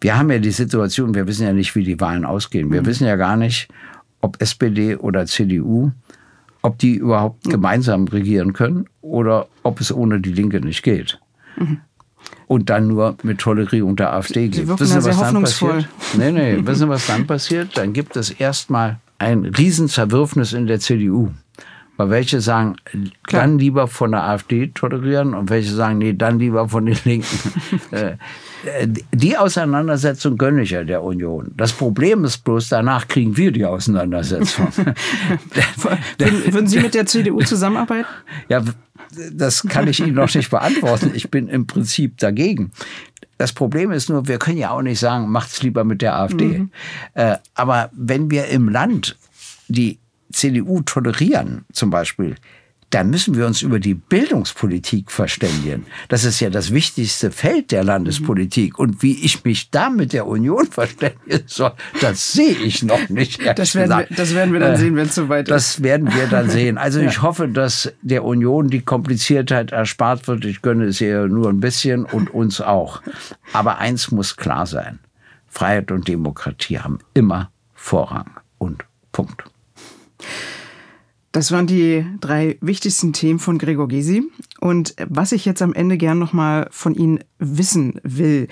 [0.00, 2.70] wir haben ja die Situation, wir wissen ja nicht, wie die Wahlen ausgehen.
[2.70, 2.86] Wir mhm.
[2.86, 3.68] wissen ja gar nicht,
[4.20, 5.90] ob SPD oder CDU,
[6.62, 7.50] ob die überhaupt mhm.
[7.50, 11.20] gemeinsam regieren können oder ob es ohne die Linke nicht geht.
[11.56, 11.80] Mhm.
[12.48, 14.68] Und dann nur mit Tolerierung der AfD geht.
[14.68, 15.88] Wissen Sie, was dann passiert?
[16.16, 17.76] Nee, nee, wissen Sie, was dann passiert?
[17.76, 21.30] Dann gibt es erstmal ein Riesenzerwürfnis in der CDU.
[21.96, 22.76] Weil welche sagen,
[23.22, 23.42] Klar.
[23.42, 27.52] dann lieber von der AfD tolerieren und welche sagen, nee, dann lieber von den Linken.
[28.64, 31.52] Äh, die Auseinandersetzung gönne ich ja der Union.
[31.56, 34.68] Das Problem ist bloß, danach kriegen wir die Auseinandersetzung.
[36.18, 38.06] Würden Sie mit der CDU zusammenarbeiten?
[38.48, 38.62] Ja,
[39.32, 41.12] das kann ich Ihnen noch nicht beantworten.
[41.14, 42.72] Ich bin im Prinzip dagegen.
[43.38, 46.58] Das Problem ist nur, wir können ja auch nicht sagen, macht's lieber mit der AfD.
[46.58, 46.70] Mhm.
[47.14, 49.16] Äh, aber wenn wir im Land
[49.68, 49.98] die
[50.32, 52.36] CDU tolerieren, zum Beispiel,
[52.90, 55.86] da müssen wir uns über die Bildungspolitik verständigen.
[56.08, 58.78] Das ist ja das wichtigste Feld der Landespolitik.
[58.78, 63.44] Und wie ich mich da mit der Union verständigen soll, das sehe ich noch nicht.
[63.58, 65.50] Das werden, wir, das werden wir dann sehen, wenn es soweit ist.
[65.50, 66.78] Das werden wir dann sehen.
[66.86, 67.08] Also ja.
[67.08, 70.44] ich hoffe, dass der Union die Kompliziertheit erspart wird.
[70.44, 73.02] Ich gönne es ihr nur ein bisschen und uns auch.
[73.52, 75.00] Aber eins muss klar sein.
[75.48, 79.44] Freiheit und Demokratie haben immer Vorrang und Punkt.
[81.36, 84.22] Das waren die drei wichtigsten Themen von Gregor Gysi.
[84.58, 88.48] Und was ich jetzt am Ende gern nochmal von Ihnen wissen will,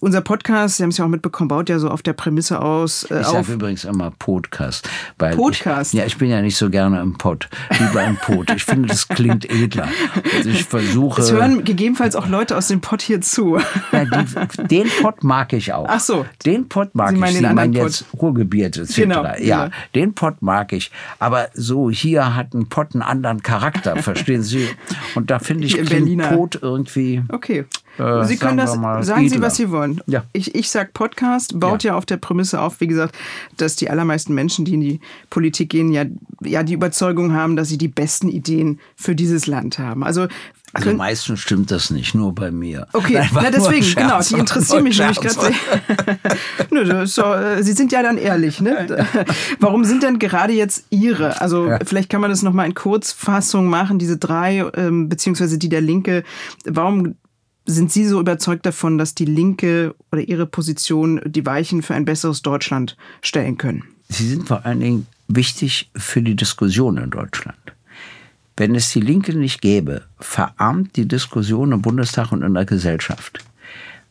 [0.00, 3.04] unser Podcast, Sie haben es ja auch mitbekommen, baut ja so auf der Prämisse aus.
[3.04, 4.88] Äh, ich sage übrigens immer Podcast.
[5.18, 5.94] Weil Podcast?
[5.94, 8.50] Ich, ja, ich bin ja nicht so gerne im Pod, lieber im Pod.
[8.50, 9.88] Ich finde, das klingt edler.
[10.36, 11.22] Also ich versuche.
[11.22, 13.58] Es hören gegebenenfalls auch Leute aus dem Pod hier zu.
[13.92, 15.86] Ja, die, den Pod mag ich auch.
[15.88, 16.26] Ach so.
[16.44, 17.38] Den Pod mag Sie ich.
[17.38, 18.96] Sie meinen jetzt Ruhrgebiet etc.
[18.96, 20.90] Genau, ja, ja, den Pod mag ich.
[21.18, 24.68] Aber so hier hat ein Pod einen anderen Charakter, verstehen Sie?
[25.14, 26.28] Und da finde ich Berliner.
[26.28, 27.22] Pod irgendwie.
[27.28, 27.64] Okay.
[27.98, 29.28] Äh, Sie können das, sagen edler.
[29.28, 30.00] Sie, was Sie wollen.
[30.06, 30.24] Ja.
[30.32, 31.92] Ich, ich sage Podcast, baut ja.
[31.92, 31.98] ja.
[31.98, 33.16] auf der Prämisse auf, wie gesagt,
[33.56, 36.04] dass die allermeisten Menschen, die in die Politik gehen, ja,
[36.42, 40.04] ja die Überzeugung haben, dass sie die besten Ideen für dieses Land haben.
[40.04, 40.28] Also
[40.76, 42.86] also meistens stimmt das nicht, nur bei mir.
[42.92, 45.54] Okay, Nein, na deswegen, genau, die interessieren mich nämlich gerade
[46.70, 47.06] sehr.
[47.06, 49.06] so, äh, Sie sind ja dann ehrlich, ne?
[49.60, 51.40] Warum sind denn gerade jetzt Ihre?
[51.40, 51.78] Also ja.
[51.84, 56.24] vielleicht kann man das nochmal in Kurzfassung machen, diese drei, ähm, beziehungsweise die der Linke.
[56.64, 57.14] Warum
[57.66, 62.04] sind Sie so überzeugt davon, dass die Linke oder Ihre Position die Weichen für ein
[62.04, 63.84] besseres Deutschland stellen können?
[64.08, 67.58] Sie sind vor allen Dingen wichtig für die Diskussion in Deutschland.
[68.56, 73.40] Wenn es die Linke nicht gäbe, verarmt die Diskussion im Bundestag und in der Gesellschaft.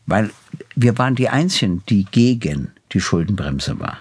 [0.06, 0.30] Weil
[0.76, 3.98] wir waren die Einzigen, die gegen die Schuldenbremse war.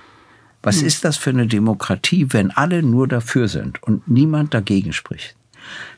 [0.63, 0.87] Was hm.
[0.87, 5.37] ist das für eine Demokratie, wenn alle nur dafür sind und niemand dagegen spricht?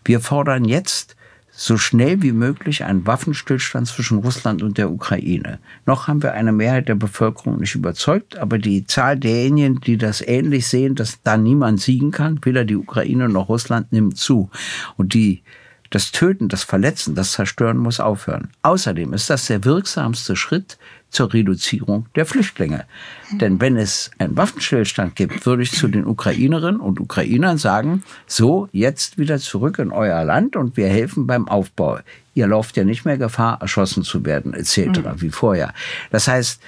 [0.05, 1.16] Wir fordern jetzt
[1.59, 5.59] so schnell wie möglich einen Waffenstillstand zwischen Russland und der Ukraine.
[5.87, 10.21] Noch haben wir eine Mehrheit der Bevölkerung nicht überzeugt, aber die Zahl derjenigen, die das
[10.21, 14.51] ähnlich sehen, dass da niemand siegen kann, weder die Ukraine noch Russland, nimmt zu.
[14.99, 15.43] Und die
[15.91, 18.51] das Töten, das Verletzen, das Zerstören muss aufhören.
[18.63, 20.79] Außerdem ist das der wirksamste Schritt
[21.17, 22.85] zur Reduzierung der Flüchtlinge.
[23.33, 28.69] Denn wenn es einen Waffenstillstand gibt, würde ich zu den Ukrainerinnen und Ukrainern sagen, so,
[28.73, 31.99] jetzt wieder zurück in euer Land und wir helfen beim Aufbau.
[32.35, 35.23] Ihr lauft ja nicht mehr Gefahr, erschossen zu werden, etc., mhm.
[35.23, 35.73] wie vorher.
[36.11, 36.61] Das heißt,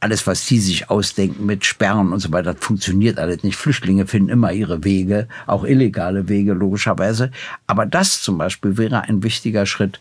[0.00, 3.56] alles, was die sich ausdenken mit Sperren und so weiter, funktioniert alles nicht.
[3.56, 7.30] Flüchtlinge finden immer ihre Wege, auch illegale Wege logischerweise.
[7.66, 9.98] Aber das zum Beispiel wäre ein wichtiger Schritt.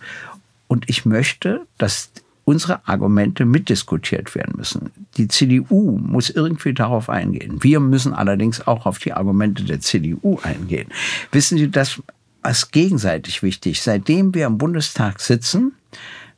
[0.67, 2.11] Und ich möchte, dass
[2.45, 4.91] unsere Argumente mitdiskutiert werden müssen.
[5.17, 7.63] Die CDU muss irgendwie darauf eingehen.
[7.63, 10.89] Wir müssen allerdings auch auf die Argumente der CDU eingehen.
[11.31, 12.01] Wissen Sie, das
[12.47, 13.81] ist gegenseitig wichtig.
[13.81, 15.73] Seitdem wir im Bundestag sitzen,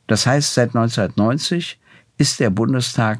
[0.06, 1.78] das heißt seit 1990,
[2.18, 3.18] ist der Bundestag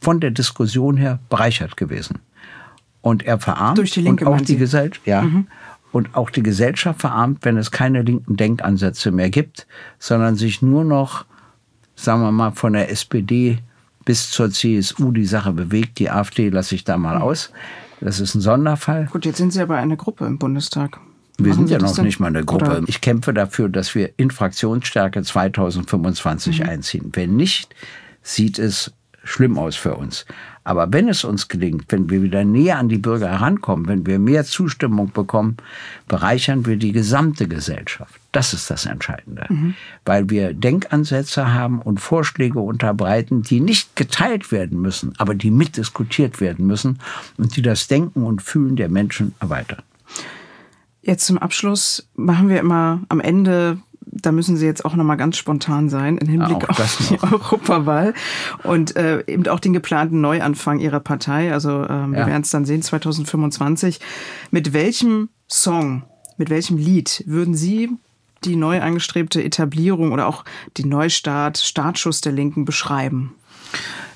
[0.00, 2.20] von der Diskussion her bereichert gewesen.
[3.00, 5.46] Und er verarmt Durch die Linke, und auch die Gesellschaft, ja, mhm.
[5.92, 9.66] und auch die Gesellschaft verarmt, wenn es keine linken Denkansätze mehr gibt,
[9.98, 11.24] sondern sich nur noch,
[11.96, 13.58] sagen wir mal, von der SPD
[14.04, 15.98] bis zur CSU die Sache bewegt.
[15.98, 17.22] Die AfD lasse ich da mal mhm.
[17.22, 17.50] aus.
[18.00, 19.08] Das ist ein Sonderfall.
[19.10, 21.00] Gut, jetzt sind Sie aber eine Gruppe im Bundestag.
[21.38, 22.66] Wir Machen sind ja noch nicht mal eine Gruppe.
[22.66, 22.82] Oder?
[22.86, 26.68] Ich kämpfe dafür, dass wir in Fraktionsstärke 2025 mhm.
[26.68, 27.10] einziehen.
[27.12, 27.74] Wenn nicht,
[28.22, 28.92] sieht es
[29.24, 30.24] schlimm aus für uns.
[30.64, 34.18] Aber wenn es uns gelingt, wenn wir wieder näher an die Bürger herankommen, wenn wir
[34.18, 35.56] mehr Zustimmung bekommen,
[36.08, 38.20] bereichern wir die gesamte Gesellschaft.
[38.36, 39.46] Das ist das Entscheidende.
[39.48, 39.74] Mhm.
[40.04, 46.38] Weil wir Denkansätze haben und Vorschläge unterbreiten, die nicht geteilt werden müssen, aber die mitdiskutiert
[46.38, 46.98] werden müssen
[47.38, 49.80] und die das Denken und Fühlen der Menschen erweitern.
[51.00, 55.36] Jetzt zum Abschluss machen wir immer am Ende da müssen Sie jetzt auch nochmal ganz
[55.36, 58.14] spontan sein im Hinblick ja, auf die Europawahl
[58.62, 61.52] und äh, eben auch den geplanten Neuanfang Ihrer Partei.
[61.52, 62.26] Also äh, wir ja.
[62.26, 63.98] werden es dann sehen 2025.
[64.50, 66.04] Mit welchem Song,
[66.36, 67.90] mit welchem Lied würden Sie
[68.44, 70.44] die neu angestrebte Etablierung oder auch
[70.76, 73.34] die Neustart, Startschuss der Linken beschreiben?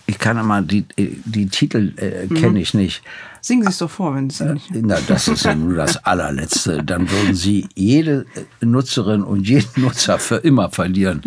[0.07, 2.57] Ich kann immer die, die Titel äh, kenne mhm.
[2.57, 3.03] ich nicht.
[3.41, 4.71] Singen Sie es doch vor, wenn Sie äh, nicht.
[4.73, 6.83] Na, das ist ja nur das allerletzte.
[6.83, 8.27] Dann würden Sie jede
[8.61, 11.23] Nutzerin und jeden Nutzer für immer verlieren,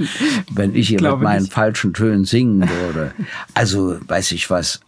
[0.51, 1.53] wenn ich hier mit meinen nicht.
[1.53, 3.13] falschen Tönen singen würde.
[3.53, 4.81] Also weiß ich was.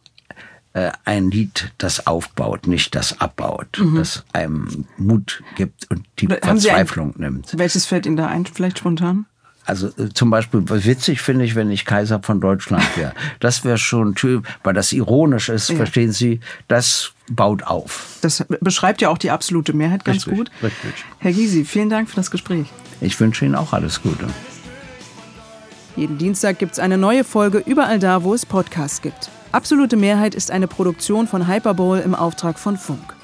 [0.75, 3.95] Äh, ein Lied, das aufbaut, nicht das abbaut, mhm.
[3.95, 7.57] das einem Mut gibt und die Haben Verzweiflung ein, nimmt.
[7.57, 9.25] Welches fällt Ihnen da ein, vielleicht spontan?
[9.63, 13.13] Also äh, zum Beispiel witzig finde ich, wenn ich Kaiser von Deutschland wäre.
[13.39, 15.77] Das wäre schon Typ, weil das ironisch ist, ja.
[15.77, 18.17] verstehen Sie, das baut auf.
[18.19, 20.51] Das beschreibt ja auch die absolute Mehrheit ganz richtig, gut.
[20.61, 21.05] Richtig.
[21.19, 22.67] Herr Gysi, vielen Dank für das Gespräch.
[22.99, 24.27] Ich wünsche Ihnen auch alles Gute.
[25.95, 29.29] Jeden Dienstag gibt es eine neue Folge überall da, wo es Podcasts gibt.
[29.55, 33.14] Absolute Mehrheit ist eine Produktion von Hyperbowl im Auftrag von Funk.